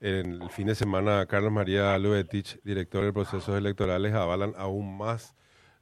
en 0.00 0.42
el 0.42 0.50
fin 0.50 0.66
de 0.66 0.74
semana 0.74 1.26
Carlos 1.26 1.52
María 1.52 1.96
Lubetich, 1.98 2.60
director 2.62 3.04
de 3.04 3.12
procesos 3.12 3.56
electorales, 3.56 4.12
avalan 4.12 4.52
aún 4.56 4.98
más 4.98 5.34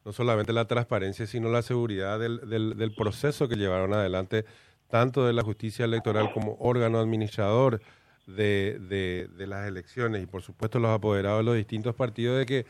no 0.05 0.13
solamente 0.13 0.53
la 0.53 0.67
transparencia, 0.67 1.27
sino 1.27 1.49
la 1.51 1.63
seguridad 1.63 2.19
del, 2.19 2.41
del, 2.49 2.95
proceso 2.95 3.49
que 3.49 3.57
llevaron 3.57 3.95
adelante 3.95 4.45
tanto 4.89 5.27
de 5.27 5.33
la 5.33 5.43
justicia 5.43 5.85
electoral 5.85 6.33
como 6.33 6.57
órgano 6.61 6.99
administrador 6.99 7.81
de, 8.27 8.79
de, 9.37 9.47
las 9.47 9.67
elecciones 9.67 10.23
y 10.23 10.27
por 10.27 10.43
supuesto 10.43 10.79
los 10.79 10.91
apoderados 10.91 11.41
de 11.41 11.45
los 11.45 11.57
distintos 11.57 11.95
partidos 11.95 12.39
de 12.39 12.47
que 12.47 12.67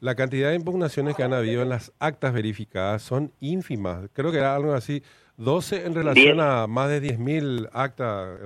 la 0.00 0.14
cantidad 0.14 0.50
de 0.50 0.56
impugnaciones 0.56 1.16
que 1.16 1.22
han 1.22 1.32
habido 1.32 1.62
en 1.62 1.70
las 1.70 1.92
actas 1.98 2.34
verificadas 2.34 3.02
son 3.02 3.32
ínfimas. 3.40 4.10
Creo 4.12 4.30
que 4.30 4.38
era 4.38 4.54
algo 4.54 4.74
así, 4.74 5.02
12 5.38 5.86
en 5.86 5.94
relación 5.94 6.40
a 6.40 6.66
más 6.66 6.90
de 6.90 7.00
10.000 7.02 7.70
actas. 7.72 8.38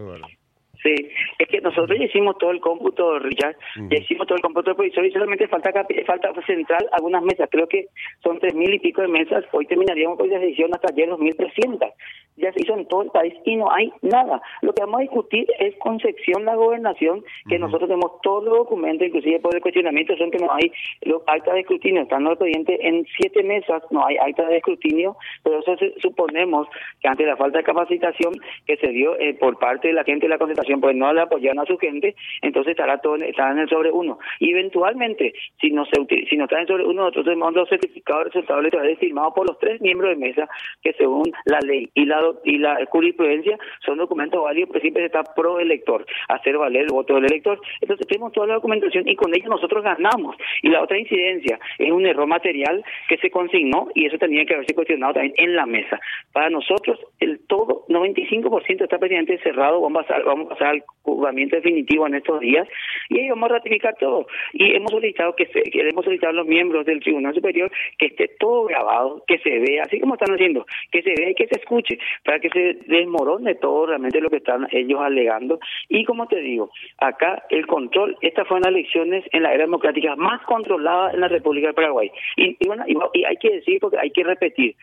Sí, 0.82 0.94
es 1.38 1.47
que 1.47 1.47
nosotros 1.68 1.98
ya 1.98 2.04
hicimos 2.04 2.36
todo 2.38 2.50
el 2.50 2.60
cómputo, 2.60 3.18
Richard, 3.18 3.56
ya 3.90 3.98
hicimos 3.98 4.26
todo 4.26 4.36
el 4.36 4.42
cómputo 4.42 4.74
provisorio 4.74 5.10
y 5.10 5.12
solamente 5.12 5.48
falta 5.48 5.72
falta 6.06 6.32
central 6.46 6.88
algunas 6.92 7.22
mesas, 7.22 7.48
creo 7.50 7.66
que 7.68 7.86
son 8.22 8.38
tres 8.38 8.54
mil 8.54 8.72
y 8.72 8.78
pico 8.78 9.02
de 9.02 9.08
mesas, 9.08 9.44
hoy 9.52 9.66
terminaríamos 9.66 10.18
con 10.18 10.28
la 10.28 10.38
decisión 10.38 10.70
hasta 10.74 10.92
ayer 10.92 11.08
dos 11.08 11.18
mil 11.18 11.36
trescientas, 11.36 11.92
ya 12.38 12.52
se 12.52 12.62
hizo 12.62 12.74
en 12.74 12.86
todo 12.86 13.02
el 13.02 13.10
país 13.10 13.34
y 13.44 13.56
no 13.56 13.70
hay 13.70 13.92
nada. 14.02 14.40
Lo 14.62 14.72
que 14.72 14.82
vamos 14.82 14.98
a 14.98 15.02
discutir 15.02 15.46
es 15.58 15.74
concepción 15.76 16.44
la 16.44 16.54
gobernación, 16.54 17.24
que 17.48 17.58
nosotros 17.58 17.88
tenemos 17.88 18.20
todos 18.22 18.44
los 18.44 18.58
documentos, 18.58 19.06
inclusive 19.06 19.40
por 19.40 19.54
el 19.54 19.60
cuestionamiento 19.60 20.16
son 20.16 20.30
que 20.30 20.38
no 20.38 20.52
hay 20.52 20.72
los 21.02 21.22
actas 21.26 21.54
de 21.54 21.60
escrutinio, 21.60 22.02
están 22.02 22.24
los 22.24 22.34
expedientes 22.34 22.78
en 22.82 23.06
siete 23.16 23.42
mesas, 23.42 23.82
no 23.90 24.04
hay 24.06 24.16
actas 24.16 24.48
de 24.48 24.56
escrutinio, 24.58 25.16
pero 25.42 25.60
eso 25.60 25.76
suponemos 26.00 26.68
que 27.00 27.08
ante 27.08 27.24
la 27.24 27.36
falta 27.36 27.58
de 27.58 27.64
capacitación 27.64 28.34
que 28.66 28.76
se 28.76 28.88
dio 28.88 29.18
eh, 29.18 29.34
por 29.34 29.58
parte 29.58 29.88
de 29.88 29.94
la 29.94 30.04
gente 30.04 30.26
de 30.26 30.30
la 30.30 30.38
concentración 30.38 30.80
pues 30.80 30.96
no 30.96 31.12
le 31.12 31.22
apoyan 31.22 31.58
a 31.58 31.64
su 31.64 31.78
gente, 31.78 32.14
entonces 32.42 32.72
estará 32.72 32.98
todo 32.98 33.16
estará 33.16 33.52
en 33.52 33.60
el 33.60 33.68
sobre 33.68 33.90
uno. 33.90 34.18
Y 34.38 34.50
eventualmente, 34.52 35.34
si 35.60 35.70
no 35.70 35.84
se 35.86 35.98
si 36.28 36.36
no 36.36 36.44
está 36.44 36.56
en 36.56 36.62
el 36.62 36.68
sobre 36.68 36.84
uno, 36.84 37.02
nosotros 37.02 37.24
tenemos 37.24 37.54
los 37.54 37.68
certificados 37.68 38.24
de 38.24 38.30
resultados 38.30 38.60
electorales 38.60 38.98
firmados 38.98 39.34
por 39.34 39.48
los 39.48 39.58
tres 39.58 39.80
miembros 39.80 40.10
de 40.10 40.16
mesa 40.16 40.48
que 40.82 40.92
según 40.94 41.32
la 41.44 41.60
ley 41.60 41.88
y 41.94 42.04
la 42.04 42.20
y 42.44 42.58
la 42.58 42.78
jurisprudencia 42.86 43.58
son 43.84 43.98
documentos 43.98 44.42
válidos, 44.42 44.70
pero 44.70 44.80
siempre 44.80 45.04
está 45.04 45.22
pro 45.22 45.60
elector, 45.60 46.04
hacer 46.28 46.56
valer 46.56 46.82
el 46.82 46.92
voto 46.92 47.14
del 47.14 47.26
elector. 47.26 47.60
Entonces 47.80 48.06
tenemos 48.06 48.32
toda 48.32 48.46
la 48.46 48.54
documentación 48.54 49.08
y 49.08 49.16
con 49.16 49.34
ella 49.34 49.48
nosotros 49.48 49.82
ganamos. 49.82 50.36
Y 50.62 50.68
la 50.68 50.82
otra 50.82 50.98
incidencia 50.98 51.58
es 51.78 51.90
un 51.90 52.06
error 52.06 52.26
material 52.26 52.84
que 53.08 53.16
se 53.18 53.30
consignó 53.30 53.88
y 53.94 54.06
eso 54.06 54.18
tenía 54.18 54.44
que 54.44 54.54
haberse 54.54 54.74
cuestionado 54.74 55.14
también 55.14 55.34
en 55.36 55.56
la 55.56 55.66
mesa. 55.66 56.00
Para 56.32 56.50
nosotros, 56.50 56.98
el 57.20 57.40
todo, 57.46 57.84
95% 57.88 58.82
está 58.82 58.98
presidente 58.98 59.38
cerrado, 59.38 59.80
vamos 59.80 60.04
a 60.10 60.18
vamos 60.24 60.46
a 60.46 60.48
pasar 60.50 60.68
al 60.68 60.82
juzgamiento 61.02 61.56
definitivo 61.56 62.06
en 62.06 62.14
estos 62.14 62.40
días 62.40 62.68
y 63.08 63.20
ahí 63.20 63.28
vamos 63.30 63.50
a 63.50 63.54
ratificar 63.54 63.94
todo. 63.98 64.26
Y 64.52 64.74
hemos 64.74 64.90
solicitado 64.90 65.34
que, 65.34 65.46
se, 65.46 65.62
que 65.62 65.80
hemos 65.80 66.04
solicitado 66.04 66.32
a 66.32 66.36
los 66.36 66.46
miembros 66.46 66.84
del 66.86 67.00
Tribunal 67.00 67.34
Superior 67.34 67.70
que 67.98 68.06
esté 68.06 68.28
todo 68.38 68.64
grabado, 68.64 69.24
que 69.26 69.38
se 69.38 69.58
vea, 69.58 69.82
así 69.84 70.00
como 70.00 70.14
están 70.14 70.34
haciendo, 70.34 70.66
que 70.90 71.02
se 71.02 71.14
vea 71.16 71.30
y 71.30 71.34
que 71.34 71.46
se 71.46 71.58
escuche, 71.58 71.98
para 72.24 72.40
que 72.40 72.50
se 72.50 72.78
desmorone 72.86 73.54
todo 73.56 73.86
realmente 73.86 74.20
lo 74.20 74.30
que 74.30 74.38
están 74.38 74.66
ellos 74.70 75.00
alegando. 75.00 75.58
Y 75.88 76.04
como 76.04 76.26
te 76.26 76.40
digo, 76.40 76.70
acá 76.98 77.44
el 77.50 77.66
control, 77.66 78.16
estas 78.20 78.46
fueron 78.46 78.68
elecciones 78.68 79.24
en 79.32 79.42
la 79.42 79.52
era 79.52 79.64
democrática 79.64 80.16
más 80.16 80.42
controlada 80.42 81.12
en 81.12 81.20
la 81.20 81.28
República 81.28 81.68
de 81.68 81.74
Paraguay. 81.74 82.10
Y 82.36 82.56
bueno, 82.66 82.84
y 82.86 83.24
hay 83.24 83.36
que 83.36 83.56
decir, 83.56 83.78
porque 83.80 83.98
hay 83.98 84.10
que 84.10 84.24
repetir, 84.24 84.74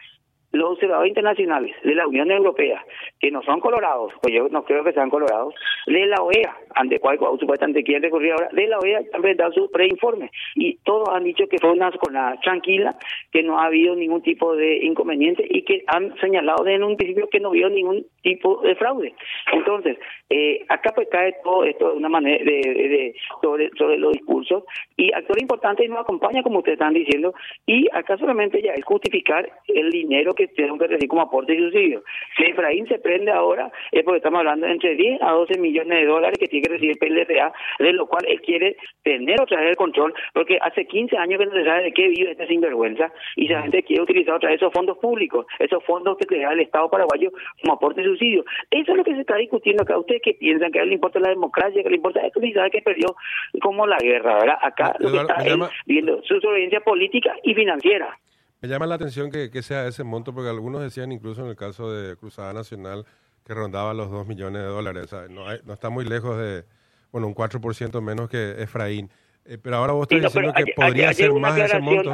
los 0.55 0.71
observadores 0.71 1.09
internacionales 1.09 1.75
de 1.83 1.95
la 1.95 2.07
Unión 2.07 2.31
Europea, 2.31 2.83
que 3.19 3.31
no 3.31 3.41
son 3.43 3.59
colorados, 3.59 4.13
pues 4.21 4.33
yo 4.33 4.47
no 4.49 4.63
creo 4.63 4.83
que 4.83 4.93
sean 4.93 5.09
colorados, 5.09 5.53
de 5.87 6.05
la 6.05 6.21
OEA, 6.21 6.55
ante 6.75 6.99
cual 6.99 7.19
supuestamente 7.39 7.83
quieren 7.83 8.03
recurrir 8.03 8.31
ahora, 8.31 8.49
de 8.51 8.67
la 8.67 8.79
OEA 8.79 9.01
han 9.13 9.21
presentado 9.21 9.51
su 9.53 9.71
preinforme 9.71 10.31
y 10.55 10.77
todos 10.83 11.09
han 11.09 11.23
dicho 11.23 11.47
que 11.47 11.57
fue 11.59 11.71
una 11.71 11.91
jornada 11.91 12.39
tranquila, 12.41 12.95
que 13.31 13.43
no 13.43 13.59
ha 13.59 13.65
habido 13.65 13.95
ningún 13.95 14.21
tipo 14.21 14.55
de 14.55 14.77
inconveniente 14.83 15.45
y 15.49 15.63
que 15.63 15.83
han 15.87 16.15
señalado 16.17 16.63
desde 16.63 16.83
un 16.83 16.97
principio 16.97 17.29
que 17.29 17.39
no 17.39 17.51
vio 17.51 17.69
ningún 17.69 18.05
tipo 18.21 18.61
de 18.61 18.75
fraude. 18.75 19.13
Entonces, 19.51 19.97
eh, 20.29 20.65
acá 20.69 20.91
pues 20.95 21.07
cae 21.11 21.35
todo 21.43 21.63
esto 21.63 21.91
de 21.91 21.97
una 21.97 22.09
manera 22.09 22.43
de, 22.43 23.15
sobre, 23.41 23.69
sobre 23.77 23.97
los 23.97 24.13
discursos 24.13 24.63
y 24.97 25.13
actor 25.13 25.39
importante 25.39 25.85
y 25.85 25.87
nos 25.87 25.99
acompaña 25.99 26.43
como 26.43 26.59
ustedes 26.59 26.77
están 26.77 26.93
diciendo 26.93 27.33
y 27.65 27.87
acá 27.91 28.17
solamente 28.17 28.61
ya 28.61 28.73
es 28.73 28.83
justificar 28.83 29.49
el 29.67 29.91
dinero 29.91 30.33
que 30.33 30.44
tienen 30.49 30.77
que 30.77 30.87
recibir 30.87 31.09
como 31.09 31.21
aporte 31.21 31.53
y 31.53 31.59
subsidio. 31.59 32.03
Si 32.37 32.43
Efraín 32.43 32.87
se 32.87 32.99
prende 32.99 33.31
ahora 33.31 33.71
es 33.91 34.03
porque 34.03 34.17
estamos 34.17 34.39
hablando 34.39 34.65
de 34.65 34.73
entre 34.73 34.95
10 34.95 35.21
a 35.21 35.31
12 35.31 35.59
millones 35.59 35.99
de 35.99 36.05
dólares 36.05 36.37
que 36.39 36.47
tiene 36.47 36.67
que 36.67 36.73
recibir 36.73 36.97
el 36.99 37.25
PLRA, 37.25 37.53
de 37.79 37.93
lo 37.93 38.07
cual 38.07 38.25
él 38.27 38.41
quiere 38.41 38.77
tener 39.03 39.41
otra 39.41 39.59
vez 39.59 39.71
el 39.71 39.75
control, 39.75 40.13
porque 40.33 40.57
hace 40.61 40.85
15 40.85 41.17
años 41.17 41.39
que 41.39 41.45
no 41.45 41.51
se 41.53 41.65
sabe 41.65 41.83
de 41.83 41.91
qué 41.93 42.07
vive 42.09 42.31
este 42.31 42.47
sinvergüenza 42.47 43.11
y 43.35 43.47
la 43.47 43.61
gente 43.61 43.83
quiere 43.83 44.03
utilizar 44.03 44.35
otra 44.35 44.49
vez 44.49 44.61
esos 44.61 44.73
fondos 44.73 44.97
públicos, 44.97 45.45
esos 45.59 45.83
fondos 45.83 46.17
que 46.17 46.25
crea 46.25 46.51
el 46.51 46.59
Estado 46.59 46.89
paraguayo 46.89 47.31
como 47.61 47.73
aporte 47.73 48.01
y 48.01 48.05
subsidio. 48.05 48.45
Eso 48.71 48.91
es 48.91 48.97
lo 48.97 49.03
que 49.03 49.13
se 49.13 49.21
está 49.21 49.35
discutiendo 49.35 49.83
acá. 49.83 49.97
Ustedes 49.97 50.21
que 50.21 50.33
piensan 50.33 50.71
que 50.71 50.79
a 50.79 50.83
él 50.83 50.89
le 50.89 50.95
importa 50.95 51.19
la 51.19 51.29
democracia, 51.29 51.83
que 51.83 51.89
le 51.89 51.97
importa 51.97 52.25
esto, 52.25 52.43
y 52.43 52.53
sabe 52.53 52.71
que 52.71 52.81
perdió 52.81 53.15
como 53.61 53.87
la 53.87 53.97
guerra, 53.97 54.35
¿verdad? 54.35 54.57
Acá 54.61 54.95
lo 54.99 55.11
que 55.11 55.17
está 55.17 55.37
viendo 55.85 56.21
su 56.23 56.39
sobrevivencia 56.39 56.81
política 56.81 57.35
y 57.43 57.53
financiera. 57.53 58.17
Me 58.61 58.69
llama 58.69 58.85
la 58.85 58.95
atención 58.95 59.29
que, 59.29 59.61
sea 59.61 59.87
ese 59.87 60.03
monto, 60.03 60.33
porque 60.33 60.49
algunos 60.49 60.81
decían, 60.81 61.11
incluso 61.11 61.41
en 61.41 61.47
el 61.47 61.55
caso 61.55 61.91
de 61.91 62.15
Cruzada 62.15 62.53
Nacional, 62.53 63.05
que 63.43 63.53
rondaba 63.53 63.93
los 63.93 64.09
2 64.09 64.27
millones 64.27 64.61
de 64.61 64.67
dólares. 64.67 65.11
No, 65.29 65.45
no 65.63 65.73
está 65.73 65.89
muy 65.89 66.05
lejos 66.05 66.37
de, 66.37 66.65
bueno, 67.11 67.27
un 67.27 67.35
4% 67.35 68.01
menos 68.01 68.29
que 68.29 68.61
Efraín. 68.61 69.09
Eh, 69.45 69.59
pero 69.61 69.77
ahora 69.77 69.93
vos 69.93 70.07
estás 70.09 70.33
diciendo 70.33 70.53
que 70.53 70.73
podría 70.75 71.13
ser 71.13 71.31
más 71.33 71.57
ese 71.57 71.79
monto. 71.79 72.11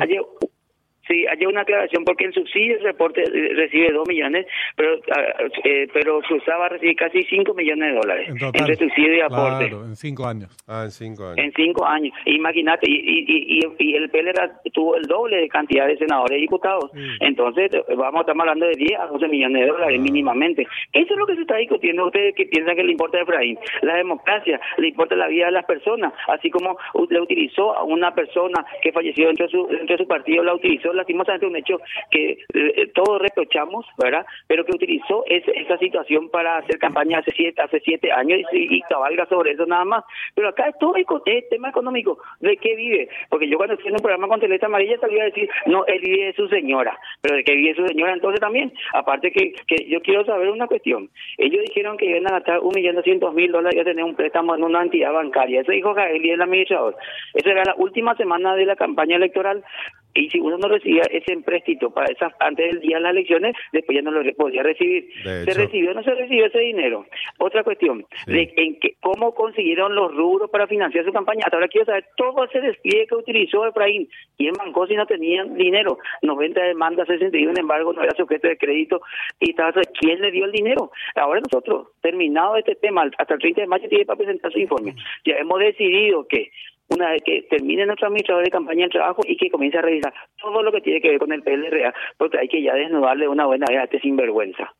Sí, 1.11 1.25
hay 1.27 1.45
una 1.45 1.61
aclaración 1.61 2.05
porque 2.05 2.25
el 2.25 2.33
subsidio 2.33 2.77
el 2.77 2.83
reporte 2.83 3.21
eh, 3.21 3.53
recibe 3.55 3.91
2 3.91 4.07
millones, 4.07 4.45
pero 4.77 4.95
ah, 5.11 5.43
eh, 5.65 5.87
pero 5.93 6.21
Cruzada 6.21 6.69
recibe 6.69 6.95
casi 6.95 7.21
5 7.23 7.53
millones 7.53 7.89
de 7.89 7.95
dólares 7.99 8.29
en 8.29 8.35
entre 8.41 8.75
subsidio 8.75 9.15
y 9.15 9.19
aporte. 9.19 9.67
Claro, 9.67 9.85
en 9.85 9.95
5 9.95 10.25
años. 10.25 10.57
Ah, 10.67 10.83
en 10.85 10.91
5 10.91 11.23
años. 11.23 11.37
En 11.37 11.53
5 11.53 11.85
años. 11.85 12.13
Imagínate, 12.25 12.89
y, 12.89 12.95
y, 12.95 13.59
y, 13.59 13.73
y 13.77 13.95
el 13.95 14.09
PLR 14.09 14.51
tuvo 14.71 14.95
el 14.95 15.03
doble 15.03 15.37
de 15.37 15.49
cantidad 15.49 15.85
de 15.87 15.97
senadores 15.97 16.37
y 16.37 16.41
diputados. 16.41 16.91
Entonces, 17.19 17.71
vamos 17.89 18.19
a 18.19 18.21
estar 18.21 18.39
hablando 18.39 18.67
de 18.67 18.75
10 18.77 18.99
a 18.99 19.07
12 19.07 19.27
millones 19.27 19.63
de 19.63 19.67
dólares 19.67 19.97
ah. 19.99 20.03
mínimamente. 20.03 20.65
Eso 20.93 21.13
es 21.13 21.19
lo 21.19 21.27
que 21.27 21.35
se 21.35 21.41
está 21.41 21.57
discutiendo. 21.57 22.05
Ustedes 22.05 22.35
que 22.35 22.45
piensan 22.45 22.75
que 22.75 22.83
le 22.83 22.93
importa 22.93 23.17
a 23.17 23.21
Efraín. 23.23 23.57
La 23.81 23.95
democracia, 23.95 24.61
le 24.77 24.87
importa 24.87 25.15
la 25.15 25.27
vida 25.27 25.47
de 25.47 25.51
las 25.51 25.65
personas. 25.65 26.13
Así 26.29 26.49
como 26.49 26.77
le 27.09 27.19
utilizó 27.19 27.75
a 27.75 27.83
una 27.83 28.13
persona 28.13 28.65
que 28.81 28.93
falleció 28.93 29.27
dentro 29.27 29.47
de 29.47 29.51
su, 29.51 29.67
dentro 29.67 29.97
de 29.97 30.03
su 30.03 30.07
partido, 30.07 30.43
la 30.43 30.53
utilizó 30.53 30.93
lastimosamente 31.01 31.45
un 31.45 31.55
hecho 31.55 31.77
que 32.09 32.37
eh, 32.53 32.87
todos 32.93 33.21
reprochamos, 33.21 33.85
¿verdad? 33.97 34.25
Pero 34.47 34.65
que 34.65 34.75
utilizó 34.75 35.23
esa 35.27 35.77
situación 35.77 36.29
para 36.29 36.57
hacer 36.57 36.79
campaña 36.79 37.19
hace 37.19 37.31
siete, 37.35 37.61
hace 37.61 37.79
siete 37.81 38.11
años 38.11 38.39
y, 38.51 38.81
cabalga 38.89 39.25
sobre 39.27 39.51
eso 39.51 39.65
nada 39.65 39.85
más. 39.85 40.03
Pero 40.35 40.49
acá 40.49 40.67
es 40.67 40.77
todo 40.79 40.95
el 40.95 41.43
tema 41.49 41.69
económico. 41.69 42.17
¿De 42.39 42.57
qué 42.57 42.75
vive? 42.75 43.09
Porque 43.29 43.47
yo 43.47 43.57
cuando 43.57 43.75
estoy 43.75 43.89
en 43.89 43.95
un 43.95 44.01
programa 44.01 44.27
con 44.27 44.39
Teleta 44.39 44.65
Amarilla 44.65 44.97
salía 44.99 45.23
a 45.23 45.25
decir, 45.25 45.49
no, 45.67 45.85
él 45.85 45.99
vive 46.01 46.25
de 46.25 46.33
su 46.33 46.47
señora. 46.47 46.97
Pero 47.21 47.35
¿de 47.35 47.43
qué 47.43 47.55
vive 47.55 47.75
su 47.75 47.87
señora 47.87 48.13
entonces 48.13 48.39
también? 48.39 48.73
Aparte 48.93 49.31
que, 49.31 49.53
que 49.67 49.87
yo 49.87 50.01
quiero 50.01 50.25
saber 50.25 50.49
una 50.49 50.67
cuestión. 50.67 51.09
Ellos 51.37 51.61
dijeron 51.67 51.97
que 51.97 52.05
iban 52.05 52.27
a 52.27 52.31
gastar 52.31 52.59
un 52.59 52.71
millón 52.75 52.95
doscientos 52.95 53.33
mil 53.33 53.51
dólares 53.51 53.77
y 53.77 53.81
a 53.81 53.85
tener 53.85 54.03
un 54.03 54.15
préstamo 54.15 54.55
en 54.55 54.63
una 54.63 54.81
entidad 54.81 55.13
bancaria. 55.13 55.61
Eso 55.61 55.71
dijo 55.71 55.93
Gael 55.93 56.25
y 56.25 56.31
el 56.31 56.41
administrador. 56.41 56.95
Esa 57.33 57.51
era 57.51 57.63
la 57.63 57.75
última 57.77 58.15
semana 58.15 58.55
de 58.55 58.65
la 58.65 58.75
campaña 58.75 59.15
electoral 59.15 59.63
y 60.13 60.29
si 60.29 60.39
uno 60.39 60.57
no 60.57 60.67
recibía 60.67 61.03
ese 61.11 61.33
empréstito 61.33 61.89
para 61.91 62.11
esas 62.11 62.33
antes 62.39 62.71
del 62.71 62.81
día 62.81 62.97
de 62.97 63.03
las 63.03 63.11
elecciones, 63.11 63.55
después 63.71 63.95
ya 63.95 64.01
no 64.01 64.11
lo 64.11 64.33
podía 64.33 64.63
recibir. 64.63 65.09
¿Se 65.23 65.53
recibió 65.53 65.91
o 65.91 65.93
no 65.93 66.03
se 66.03 66.13
recibió 66.13 66.45
ese 66.45 66.59
dinero? 66.59 67.05
Otra 67.37 67.63
cuestión, 67.63 68.05
de 68.27 68.53
en 68.57 68.79
que, 68.79 68.95
cómo 68.99 69.33
consiguieron 69.33 69.95
los 69.95 70.13
rubros 70.13 70.49
para 70.49 70.67
financiar 70.67 71.05
su 71.05 71.13
campaña. 71.13 71.43
Hasta 71.45 71.57
ahora 71.57 71.67
quiero 71.67 71.85
saber 71.85 72.05
todo 72.17 72.43
ese 72.45 72.59
despliegue 72.61 73.07
que 73.07 73.15
utilizó 73.15 73.65
Efraín. 73.65 74.09
¿Quién 74.37 74.53
bancó 74.53 74.87
si 74.87 74.95
no 74.95 75.05
tenían 75.05 75.55
dinero? 75.55 75.97
90 76.21 76.61
demandas, 76.61 77.07
61 77.07 77.53
embargo, 77.57 77.93
no 77.93 78.03
era 78.03 78.15
sujeto 78.15 78.47
de 78.47 78.57
crédito. 78.57 79.01
y 79.39 79.51
estaba 79.51 79.71
¿Quién 79.99 80.21
le 80.21 80.31
dio 80.31 80.45
el 80.45 80.51
dinero? 80.51 80.91
Ahora 81.15 81.39
nosotros, 81.41 81.87
terminado 82.01 82.55
este 82.57 82.75
tema, 82.75 83.09
hasta 83.17 83.33
el 83.33 83.39
30 83.39 83.61
de 83.61 83.67
mayo 83.67 83.89
tiene 83.89 84.05
para 84.05 84.17
presentar 84.17 84.51
su 84.51 84.59
informe. 84.59 84.95
Ya 85.25 85.35
hemos 85.35 85.59
decidido 85.59 86.27
que 86.27 86.51
una 86.93 87.11
vez 87.11 87.23
que 87.23 87.43
termine 87.49 87.85
nuestro 87.85 88.07
administrador 88.07 88.43
de 88.43 88.51
campaña 88.51 88.85
de 88.85 88.89
trabajo 88.89 89.21
y 89.25 89.37
que 89.37 89.49
comience 89.49 89.77
a 89.77 89.81
revisar 89.81 90.13
todo 90.41 90.61
lo 90.61 90.71
que 90.71 90.81
tiene 90.81 91.01
que 91.01 91.09
ver 91.09 91.19
con 91.19 91.31
el 91.31 91.41
PLRA, 91.41 91.93
porque 92.17 92.39
hay 92.39 92.47
que 92.47 92.61
ya 92.61 92.73
desnudarle 92.73 93.27
una 93.27 93.45
buena 93.45 93.65
vez 93.69 93.79
a 93.79 93.83
este 93.83 93.99
sinvergüenza. 93.99 94.73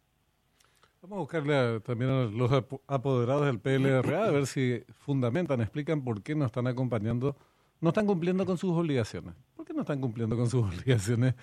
Vamos 1.01 1.17
a 1.17 1.19
buscarle 1.21 1.79
también 1.79 2.11
a 2.11 2.25
los 2.25 2.51
apoderados 2.87 3.45
del 3.45 3.59
PLRA 3.59 4.25
a 4.25 4.31
ver 4.31 4.45
si 4.45 4.83
fundamentan, 4.99 5.61
explican 5.61 6.03
por 6.03 6.21
qué 6.21 6.35
no 6.35 6.45
están 6.45 6.67
acompañando, 6.67 7.35
no 7.79 7.89
están 7.89 8.05
cumpliendo 8.05 8.45
con 8.45 8.57
sus 8.57 8.71
obligaciones. 8.71 9.33
¿Por 9.55 9.65
qué 9.65 9.73
no 9.73 9.81
están 9.81 9.99
cumpliendo 9.99 10.35
con 10.37 10.47
sus 10.47 10.63
obligaciones 10.67 11.33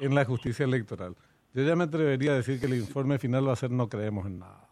en 0.00 0.14
la 0.14 0.24
justicia 0.24 0.64
electoral? 0.64 1.16
Yo 1.54 1.64
ya 1.64 1.74
me 1.74 1.84
atrevería 1.84 2.32
a 2.32 2.36
decir 2.36 2.60
que 2.60 2.66
el 2.66 2.74
informe 2.74 3.18
final 3.18 3.48
va 3.48 3.54
a 3.54 3.56
ser 3.56 3.70
no 3.70 3.88
creemos 3.88 4.26
en 4.26 4.38
nada 4.38 4.67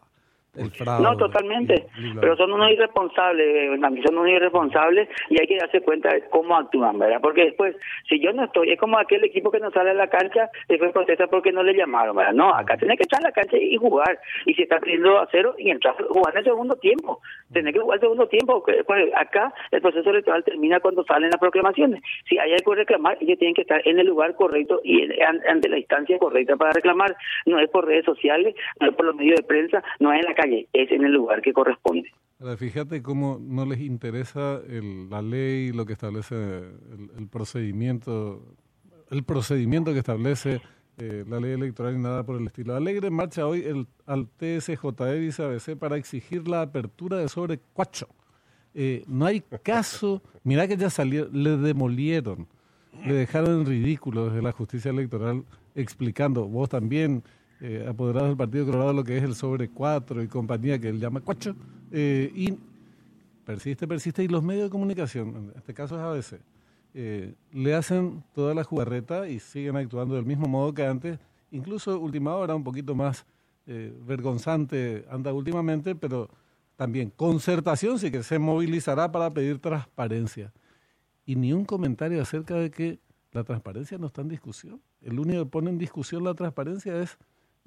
no, 0.57 1.17
totalmente. 1.17 1.85
Pero 2.19 2.35
son 2.35 2.51
unos 2.51 2.71
irresponsables, 2.71 3.79
son 3.79 4.17
unos 4.17 4.29
irresponsables 4.29 5.07
y 5.29 5.39
hay 5.39 5.47
que 5.47 5.57
darse 5.57 5.81
cuenta 5.81 6.09
de 6.13 6.23
cómo 6.29 6.55
actúan, 6.55 6.97
¿verdad? 6.97 7.19
Porque 7.21 7.45
después, 7.45 7.75
si 8.09 8.19
yo 8.19 8.33
no 8.33 8.45
estoy, 8.45 8.71
es 8.71 8.79
como 8.79 8.97
aquel 8.97 9.23
equipo 9.23 9.51
que 9.51 9.59
no 9.59 9.71
sale 9.71 9.91
a 9.91 9.93
la 9.93 10.07
cancha, 10.07 10.49
después 10.67 10.91
protesta 10.91 11.27
porque 11.27 11.51
no 11.51 11.63
le 11.63 11.75
llamaron, 11.75 12.15
¿verdad? 12.15 12.33
No, 12.33 12.53
acá 12.53 12.77
tiene 12.77 12.97
que 12.97 13.03
estar 13.03 13.19
en 13.19 13.25
la 13.25 13.31
cancha 13.31 13.57
y 13.57 13.77
jugar. 13.77 14.19
Y 14.45 14.53
si 14.53 14.63
está 14.63 14.79
pidiendo 14.79 15.19
a 15.19 15.27
cero 15.31 15.55
y 15.57 15.69
entrar, 15.69 15.95
jugar 16.09 16.33
en 16.33 16.39
el 16.39 16.45
segundo 16.45 16.75
tiempo. 16.75 17.21
Tiene 17.53 17.71
que 17.71 17.79
jugar 17.79 17.97
el 17.97 18.01
segundo 18.01 18.27
tiempo. 18.27 18.63
Pues 18.63 19.13
acá 19.15 19.53
el 19.71 19.81
proceso 19.81 20.09
electoral 20.09 20.43
termina 20.43 20.79
cuando 20.79 21.03
salen 21.03 21.29
las 21.29 21.39
proclamaciones. 21.39 22.01
Si 22.27 22.37
hay 22.37 22.53
algo 22.53 22.71
que 22.71 22.79
reclamar, 22.79 23.17
ellos 23.21 23.37
tienen 23.37 23.53
que 23.53 23.61
estar 23.61 23.81
en 23.85 23.99
el 23.99 24.07
lugar 24.07 24.35
correcto 24.35 24.81
y 24.83 25.07
ante 25.21 25.69
la 25.69 25.77
instancia 25.77 26.17
correcta 26.17 26.55
para 26.55 26.71
reclamar. 26.71 27.15
No 27.45 27.59
es 27.59 27.69
por 27.69 27.85
redes 27.85 28.05
sociales, 28.05 28.55
no 28.79 28.89
es 28.89 28.95
por 28.95 29.05
los 29.05 29.15
medios 29.15 29.35
de 29.35 29.43
prensa, 29.43 29.83
no 29.99 30.11
es 30.11 30.19
en 30.19 30.25
la 30.25 30.33
calle 30.33 30.46
es 30.73 30.91
en 30.91 31.05
el 31.05 31.13
lugar 31.13 31.41
que 31.41 31.53
corresponde. 31.53 32.11
fíjate 32.57 33.01
cómo 33.01 33.39
no 33.41 33.65
les 33.65 33.79
interesa 33.79 34.61
la 35.09 35.21
ley, 35.21 35.71
lo 35.71 35.85
que 35.85 35.93
establece 35.93 36.35
el, 36.35 37.27
procedimiento, 37.29 38.41
el 39.09 39.23
procedimiento 39.23 39.93
que 39.93 39.99
establece 39.99 40.61
eh, 40.97 41.23
la 41.27 41.39
ley 41.39 41.51
electoral 41.51 41.95
y 41.95 41.99
nada 41.99 42.23
por 42.23 42.39
el 42.39 42.47
estilo. 42.47 42.75
Alegre 42.75 43.09
marcha 43.09 43.45
hoy 43.45 43.61
el, 43.61 43.87
al 44.05 44.27
TSJE, 44.27 45.19
dice 45.19 45.43
ABC, 45.43 45.77
para 45.77 45.97
exigir 45.97 46.47
la 46.47 46.63
apertura 46.63 47.17
de 47.17 47.29
sobre 47.29 47.59
cuacho. 47.73 48.07
Eh, 48.73 49.03
no 49.07 49.25
hay 49.25 49.41
caso, 49.63 50.21
mira 50.43 50.67
que 50.67 50.77
ya 50.77 50.89
salió, 50.89 51.27
le 51.31 51.57
demolieron, 51.57 52.47
le 53.05 53.13
dejaron 53.13 53.61
en 53.61 53.65
ridículo 53.65 54.27
desde 54.27 54.41
la 54.41 54.51
justicia 54.51 54.91
electoral 54.91 55.43
explicando, 55.73 56.45
vos 56.47 56.69
también, 56.69 57.23
eh, 57.59 57.85
apoderados 57.89 58.29
del 58.29 58.37
Partido 58.37 58.65
Colorado, 58.67 58.93
lo 58.93 59.03
que 59.03 59.17
es 59.17 59.23
el 59.23 59.33
sobre 59.33 59.69
cuatro 59.69 60.21
y 60.21 60.27
compañía 60.27 60.77
que 60.79 60.89
él 60.89 60.99
llama 60.99 61.21
cuacho, 61.21 61.55
eh, 61.91 62.31
y 62.35 62.53
persiste, 63.45 63.87
persiste, 63.87 64.23
y 64.23 64.27
los 64.27 64.43
medios 64.43 64.65
de 64.65 64.69
comunicación, 64.69 65.35
en 65.35 65.53
este 65.55 65.73
caso 65.73 65.95
es 65.95 66.01
ABC, 66.01 66.39
eh, 66.93 67.33
le 67.51 67.73
hacen 67.73 68.23
toda 68.33 68.53
la 68.53 68.63
jugarreta 68.63 69.27
y 69.27 69.39
siguen 69.39 69.75
actuando 69.75 70.15
del 70.15 70.25
mismo 70.25 70.47
modo 70.47 70.73
que 70.73 70.85
antes, 70.85 71.19
incluso 71.51 71.99
última 71.99 72.35
hora 72.35 72.55
un 72.55 72.63
poquito 72.63 72.95
más 72.95 73.25
vergonzante 74.05 75.03
anda 75.11 75.33
últimamente, 75.33 75.93
pero 75.93 76.29
también 76.77 77.09
concertación 77.09 77.99
sí 77.99 78.11
que 78.11 78.23
se 78.23 78.39
movilizará 78.39 79.11
para 79.11 79.29
pedir 79.29 79.59
transparencia. 79.59 80.53
Y 81.25 81.35
ni 81.35 81.51
un 81.51 81.65
comentario 81.65 82.21
acerca 82.21 82.55
de 82.55 82.71
que 82.71 82.99
la 83.33 83.43
transparencia 83.43 83.97
no 83.97 84.07
está 84.07 84.21
en 84.21 84.29
discusión. 84.29 84.81
El 85.01 85.19
único 85.19 85.43
que 85.43 85.49
pone 85.49 85.69
en 85.69 85.77
discusión 85.77 86.23
la 86.23 86.33
transparencia 86.33 87.01
es 87.01 87.17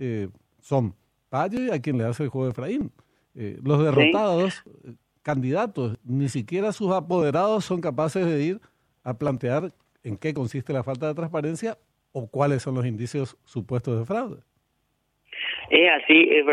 eh, 0.00 0.28
son 0.60 0.94
Payo 1.28 1.60
y 1.60 1.70
a 1.70 1.80
quien 1.80 1.98
le 1.98 2.04
hace 2.04 2.24
el 2.24 2.28
juego 2.28 2.46
de 2.46 2.52
Efraín. 2.52 2.90
Eh, 3.36 3.58
los 3.62 3.84
derrotados, 3.84 4.64
eh, 4.84 4.94
candidatos, 5.22 5.96
ni 6.04 6.28
siquiera 6.28 6.72
sus 6.72 6.90
apoderados 6.90 7.64
son 7.64 7.80
capaces 7.80 8.26
de 8.26 8.42
ir 8.42 8.60
a 9.04 9.16
plantear 9.16 9.70
en 10.02 10.16
qué 10.16 10.34
consiste 10.34 10.72
la 10.72 10.82
falta 10.82 11.06
de 11.06 11.14
transparencia 11.14 11.78
o 12.12 12.28
cuáles 12.28 12.62
son 12.62 12.74
los 12.74 12.86
indicios 12.86 13.36
supuestos 13.44 13.98
de 13.98 14.04
fraude. 14.04 14.38
Es 15.70 15.88
así, 16.02 16.28
es, 16.30 16.44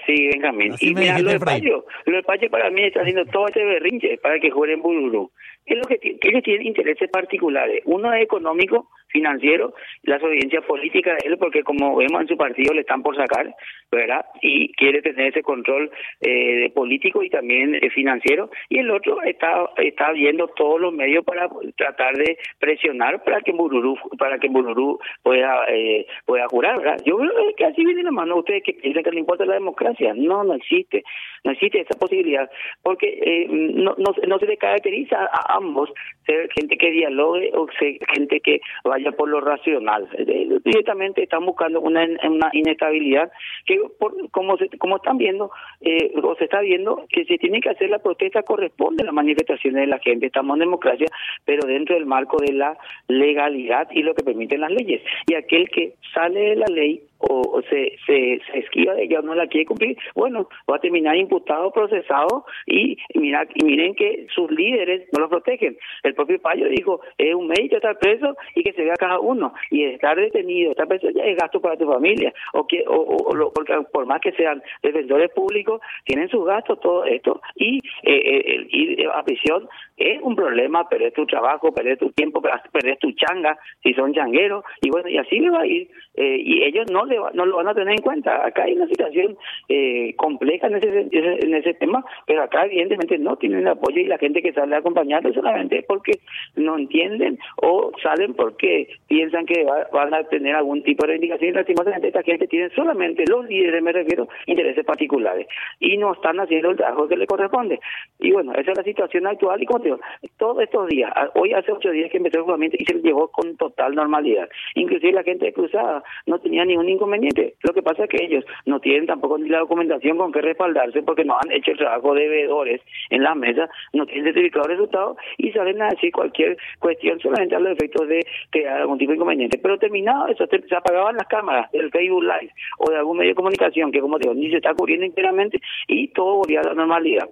así, 0.00 0.28
Benjamín. 0.28 0.74
y 0.80 0.92
mira, 0.92 1.20
lo 1.20 1.30
de 1.30 1.38
Payo, 1.38 1.86
lo 2.04 2.16
de 2.16 2.22
Payo 2.24 2.50
para 2.50 2.68
mí 2.70 2.82
está 2.82 3.00
haciendo 3.00 3.24
todo 3.26 3.46
este 3.46 3.64
berrinche 3.64 4.18
para 4.18 4.40
que 4.40 4.50
jueguen 4.50 4.82
Bururu. 4.82 5.30
Es 5.64 5.76
lo 5.76 5.84
que, 5.84 5.98
ellos 6.02 6.42
tienen 6.42 6.66
intereses 6.66 7.08
particulares. 7.10 7.82
Uno 7.84 8.12
es 8.12 8.22
económico, 8.22 8.90
financiero, 9.16 9.74
la 10.02 10.16
obediencia 10.16 10.60
política 10.60 11.12
de 11.14 11.28
él, 11.28 11.38
porque 11.38 11.62
como 11.62 11.96
vemos 11.96 12.20
en 12.20 12.28
su 12.28 12.36
partido 12.36 12.74
le 12.74 12.82
están 12.82 13.02
por 13.02 13.16
sacar, 13.16 13.54
¿verdad? 13.90 14.24
Y 14.42 14.72
quiere 14.74 15.00
tener 15.00 15.28
ese 15.28 15.42
control 15.42 15.90
eh, 16.20 16.70
político 16.74 17.22
y 17.22 17.30
también 17.30 17.74
eh, 17.74 17.90
financiero. 17.90 18.50
Y 18.68 18.78
el 18.78 18.90
otro 18.90 19.22
está 19.22 19.70
está 19.78 20.12
viendo 20.12 20.48
todos 20.48 20.80
los 20.80 20.92
medios 20.92 21.24
para 21.24 21.48
tratar 21.76 22.14
de 22.14 22.38
presionar 22.58 23.22
para 23.24 23.40
que 23.40 23.52
Bururu 23.52 23.96
para 24.18 24.38
que 24.38 24.48
Bururu 24.48 24.98
pueda 25.22 25.64
eh, 25.68 26.06
pueda 26.24 26.46
jurar, 26.48 26.78
¿verdad? 26.78 26.98
Yo 27.04 27.16
creo 27.16 27.32
que 27.56 27.64
así 27.64 27.84
viene 27.84 28.02
la 28.02 28.10
mano. 28.10 28.36
Ustedes 28.36 28.62
que 28.62 28.74
piensan 28.74 29.02
que 29.02 29.12
le 29.12 29.20
importa 29.20 29.44
la 29.44 29.54
democracia, 29.54 30.12
no, 30.14 30.44
no 30.44 30.54
existe, 30.54 31.04
no 31.44 31.52
existe 31.52 31.80
esa 31.80 31.98
posibilidad, 31.98 32.50
porque 32.82 33.08
eh, 33.22 33.46
no, 33.48 33.94
no, 33.98 34.14
no 34.26 34.38
se 34.38 34.46
le 34.46 34.56
caracteriza 34.56 35.16
a 35.24 35.56
ambos 35.56 35.90
ser 36.26 36.48
gente 36.52 36.76
que 36.76 36.90
dialogue 36.90 37.50
o 37.54 37.66
ser 37.78 37.98
gente 38.12 38.40
que 38.40 38.60
vaya 38.84 39.05
por 39.12 39.28
lo 39.28 39.40
racional. 39.40 40.08
Eh, 40.16 40.58
directamente 40.64 41.22
están 41.22 41.44
buscando 41.44 41.80
una, 41.80 42.06
una 42.28 42.50
inestabilidad 42.52 43.30
que, 43.64 43.80
por, 43.98 44.30
como 44.30 44.56
se, 44.56 44.68
como 44.78 44.96
están 44.96 45.18
viendo, 45.18 45.50
eh, 45.80 46.12
o 46.22 46.34
se 46.36 46.44
está 46.44 46.60
viendo, 46.60 47.04
que 47.08 47.24
se 47.24 47.38
tiene 47.38 47.60
que 47.60 47.70
hacer 47.70 47.90
la 47.90 47.98
protesta 47.98 48.42
corresponde 48.42 49.02
a 49.02 49.06
las 49.06 49.14
manifestaciones 49.14 49.82
de 49.82 49.86
la 49.86 49.98
gente. 49.98 50.26
Estamos 50.26 50.56
en 50.56 50.60
democracia, 50.60 51.06
pero 51.44 51.66
dentro 51.66 51.94
del 51.94 52.06
marco 52.06 52.38
de 52.38 52.52
la 52.52 52.76
legalidad 53.08 53.88
y 53.90 54.02
lo 54.02 54.14
que 54.14 54.24
permiten 54.24 54.60
las 54.60 54.70
leyes. 54.70 55.02
Y 55.26 55.34
aquel 55.34 55.68
que 55.70 55.94
sale 56.14 56.40
de 56.40 56.56
la 56.56 56.66
ley 56.66 57.02
o, 57.18 57.62
se, 57.68 57.96
se, 58.06 58.40
se, 58.50 58.58
esquiva 58.58 58.94
de 58.94 59.04
ella 59.04 59.20
o 59.20 59.22
no 59.22 59.34
la 59.34 59.46
quiere 59.46 59.66
cumplir, 59.66 59.96
bueno, 60.14 60.48
va 60.70 60.76
a 60.76 60.80
terminar 60.80 61.16
imputado, 61.16 61.70
procesado 61.70 62.44
y, 62.66 62.98
mira, 63.14 63.46
y 63.54 63.64
miren 63.64 63.94
que 63.94 64.26
sus 64.34 64.50
líderes 64.50 65.08
no 65.12 65.20
lo 65.20 65.28
protegen. 65.28 65.76
El 66.02 66.14
propio 66.14 66.40
Payo 66.40 66.68
dijo, 66.68 67.00
es 67.18 67.34
un 67.34 67.48
mérito 67.48 67.76
estar 67.76 67.98
preso 67.98 68.36
y 68.54 68.62
que 68.62 68.72
se 68.72 68.84
vea 68.84 68.94
cada 68.94 69.20
uno. 69.20 69.52
Y 69.70 69.84
estar 69.84 70.16
detenido, 70.16 70.72
estar 70.72 70.88
preso 70.88 71.10
ya 71.10 71.24
es 71.24 71.36
gasto 71.36 71.60
para 71.60 71.76
tu 71.76 71.86
familia. 71.86 72.32
O 72.52 72.66
que 72.66 72.84
o, 72.86 73.52
porque 73.54 73.74
por 73.92 74.06
más 74.06 74.20
que 74.20 74.32
sean 74.32 74.62
defensores 74.82 75.30
públicos, 75.30 75.80
tienen 76.04 76.28
sus 76.28 76.44
gastos, 76.44 76.80
todo 76.80 77.04
esto. 77.04 77.40
Y 77.54 77.78
eh, 78.02 78.42
eh 78.44 78.66
ir 78.70 79.08
a 79.08 79.22
prisión 79.24 79.68
es 79.96 80.20
un 80.22 80.36
problema, 80.36 80.88
perder 80.88 81.12
tu 81.12 81.26
trabajo, 81.26 81.72
perder 81.72 81.98
tu 81.98 82.10
tiempo, 82.10 82.42
perder 82.42 82.98
tu 82.98 83.12
changa, 83.12 83.58
si 83.82 83.94
son 83.94 84.12
changueros. 84.12 84.64
Y 84.82 84.90
bueno, 84.90 85.08
y 85.08 85.18
así 85.18 85.38
le 85.38 85.50
va 85.50 85.60
a 85.62 85.66
ir. 85.66 85.88
Eh, 86.14 86.38
y 86.38 86.62
ellos 86.64 86.86
no 86.90 87.05
no 87.06 87.46
lo 87.46 87.56
van 87.56 87.68
a 87.68 87.74
tener 87.74 87.94
en 87.94 88.02
cuenta. 88.02 88.46
Acá 88.46 88.64
hay 88.64 88.74
una 88.74 88.86
situación 88.86 89.36
eh, 89.68 90.14
compleja 90.16 90.66
en 90.66 90.76
ese, 90.76 91.08
en 91.10 91.54
ese 91.54 91.74
tema, 91.74 92.04
pero 92.26 92.42
acá 92.42 92.64
evidentemente 92.66 93.18
no 93.18 93.36
tienen 93.36 93.60
el 93.60 93.68
apoyo 93.68 94.00
y 94.00 94.04
la 94.04 94.18
gente 94.18 94.42
que 94.42 94.52
sale 94.52 94.74
a 94.74 94.78
acompañarlo 94.78 95.32
solamente 95.32 95.84
porque 95.86 96.12
no 96.56 96.78
entienden 96.78 97.38
o 97.56 97.92
salen 98.02 98.34
porque 98.34 98.88
piensan 99.08 99.46
que 99.46 99.64
van 99.92 100.14
a 100.14 100.24
tener 100.24 100.54
algún 100.54 100.82
tipo 100.82 101.06
de 101.06 101.16
indicación. 101.16 101.50
Y 101.50 101.54
lastimosamente 101.54 102.08
esta 102.08 102.22
gente 102.22 102.46
tiene 102.46 102.70
solamente 102.70 103.24
los 103.28 103.46
líderes, 103.46 103.82
me 103.82 103.92
refiero, 103.92 104.28
intereses 104.46 104.84
particulares 104.84 105.46
y 105.80 105.96
no 105.96 106.12
están 106.12 106.40
haciendo 106.40 106.70
el 106.70 106.76
trabajo 106.76 107.08
que 107.08 107.16
le 107.16 107.26
corresponde. 107.26 107.80
Y 108.18 108.32
bueno, 108.32 108.52
esa 108.52 108.72
es 108.72 108.78
la 108.78 108.84
situación 108.84 109.26
actual 109.26 109.62
y 109.62 109.66
como 109.66 109.80
te 109.80 109.84
digo, 109.86 110.00
todos 110.38 110.62
estos 110.62 110.88
días, 110.88 111.12
hoy 111.34 111.52
hace 111.52 111.72
ocho 111.72 111.90
días 111.90 112.10
que 112.10 112.18
empezó 112.18 112.54
el 112.54 112.64
y 112.64 112.84
se 112.84 112.94
llevó 113.00 113.28
con 113.28 113.56
total 113.56 113.94
normalidad. 113.94 114.48
Inclusive 114.74 115.12
la 115.12 115.22
gente 115.22 115.52
Cruzada 115.52 116.02
no 116.26 116.38
tenía 116.38 116.64
ningún 116.64 116.88
inconveniente. 116.96 117.54
Lo 117.62 117.72
que 117.72 117.82
pasa 117.82 118.04
es 118.04 118.10
que 118.10 118.24
ellos 118.24 118.44
no 118.64 118.80
tienen 118.80 119.06
tampoco 119.06 119.38
ni 119.38 119.48
la 119.48 119.60
documentación 119.60 120.18
con 120.18 120.32
que 120.32 120.40
respaldarse 120.40 121.02
porque 121.02 121.24
no 121.24 121.36
han 121.36 121.52
hecho 121.52 121.72
el 121.72 121.78
trabajo 121.78 122.14
de 122.14 122.28
veedores 122.28 122.80
en 123.10 123.22
la 123.22 123.34
mesa, 123.34 123.68
no 123.92 124.06
tienen 124.06 124.24
certificado 124.24 124.66
de 124.66 124.74
resultado 124.74 125.16
y 125.38 125.52
salen 125.52 125.80
a 125.82 125.88
decir 125.88 126.12
cualquier 126.12 126.56
cuestión 126.78 127.20
solamente 127.20 127.54
a 127.54 127.60
los 127.60 127.72
efectos 127.72 128.08
de 128.08 128.26
crear 128.50 128.80
algún 128.80 128.98
tipo 128.98 129.12
de 129.12 129.16
inconveniente. 129.16 129.58
Pero 129.58 129.78
terminado 129.78 130.28
eso, 130.28 130.46
se 130.46 130.74
apagaban 130.74 131.16
las 131.16 131.26
cámaras 131.28 131.70
del 131.72 131.90
Facebook 131.90 132.22
Live 132.22 132.52
o 132.78 132.90
de 132.90 132.96
algún 132.96 133.18
medio 133.18 133.30
de 133.30 133.36
comunicación 133.36 133.92
que, 133.92 134.00
como 134.00 134.18
digo, 134.18 134.34
ni 134.34 134.50
se 134.50 134.56
está 134.56 134.74
cubriendo 134.74 135.06
enteramente 135.06 135.60
y 135.86 136.08
todo 136.08 136.36
volvía 136.36 136.60
a 136.60 136.64
la 136.64 136.74
normalidad. 136.74 137.28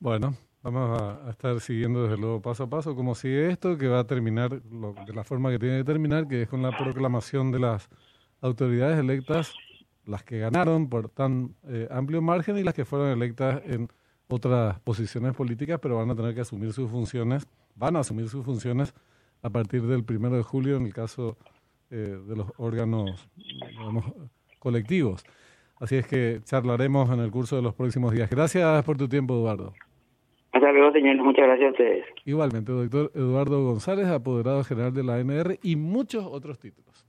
Bueno, 0.00 0.34
Vamos 0.64 0.98
a, 0.98 1.28
estar 1.28 1.60
siguiendo 1.60 2.04
desde 2.04 2.16
luego 2.16 2.40
paso 2.40 2.62
a 2.62 2.70
paso 2.70 2.96
cómo 2.96 3.14
sigue 3.14 3.50
esto, 3.50 3.76
que 3.76 3.86
va 3.86 3.98
a 3.98 4.06
terminar 4.06 4.62
de 4.62 5.12
la 5.12 5.22
forma 5.22 5.50
que 5.50 5.58
tiene 5.58 5.76
que 5.76 5.84
terminar, 5.84 6.26
que 6.26 6.40
es 6.40 6.48
con 6.48 6.62
la 6.62 6.74
proclamación 6.74 7.52
de 7.52 7.58
las 7.58 7.90
autoridades 8.40 8.98
electas, 8.98 9.52
las 10.06 10.24
que 10.24 10.38
ganaron 10.38 10.88
por 10.88 11.10
tan 11.10 11.54
eh, 11.68 11.86
amplio 11.90 12.22
margen 12.22 12.56
y 12.56 12.62
las 12.62 12.72
que 12.72 12.86
fueron 12.86 13.10
electas 13.10 13.60
en 13.66 13.90
otras 14.26 14.80
posiciones 14.80 15.34
políticas, 15.34 15.78
pero 15.82 15.98
van 15.98 16.10
a 16.10 16.16
tener 16.16 16.34
que 16.34 16.40
asumir 16.40 16.72
sus 16.72 16.90
funciones, 16.90 17.46
van 17.74 17.96
a 17.96 18.00
asumir 18.00 18.30
sus 18.30 18.42
funciones 18.42 18.94
a 19.42 19.50
partir 19.50 19.82
del 19.82 20.02
primero 20.02 20.34
de 20.34 20.44
julio 20.44 20.78
en 20.78 20.86
el 20.86 20.94
caso 20.94 21.36
eh, 21.90 22.18
de 22.26 22.36
los 22.36 22.50
órganos 22.56 23.28
colectivos. 24.58 25.24
Así 25.76 25.96
es 25.96 26.06
que 26.06 26.40
charlaremos 26.42 27.10
en 27.10 27.20
el 27.20 27.30
curso 27.30 27.56
de 27.56 27.60
los 27.60 27.74
próximos 27.74 28.14
días. 28.14 28.30
Gracias 28.30 28.82
por 28.84 28.96
tu 28.96 29.06
tiempo, 29.10 29.34
Eduardo. 29.34 29.74
Hasta 30.64 30.78
luego, 30.78 30.92
señores. 30.92 31.20
Muchas 31.20 31.44
gracias 31.44 31.68
a 31.68 31.70
ustedes. 31.72 32.04
Igualmente, 32.24 32.72
doctor 32.72 33.12
Eduardo 33.14 33.62
González, 33.62 34.06
apoderado 34.06 34.64
general 34.64 34.94
de 34.94 35.04
la 35.04 35.16
ANR 35.16 35.58
y 35.62 35.76
muchos 35.76 36.24
otros 36.24 36.58
títulos. 36.58 37.04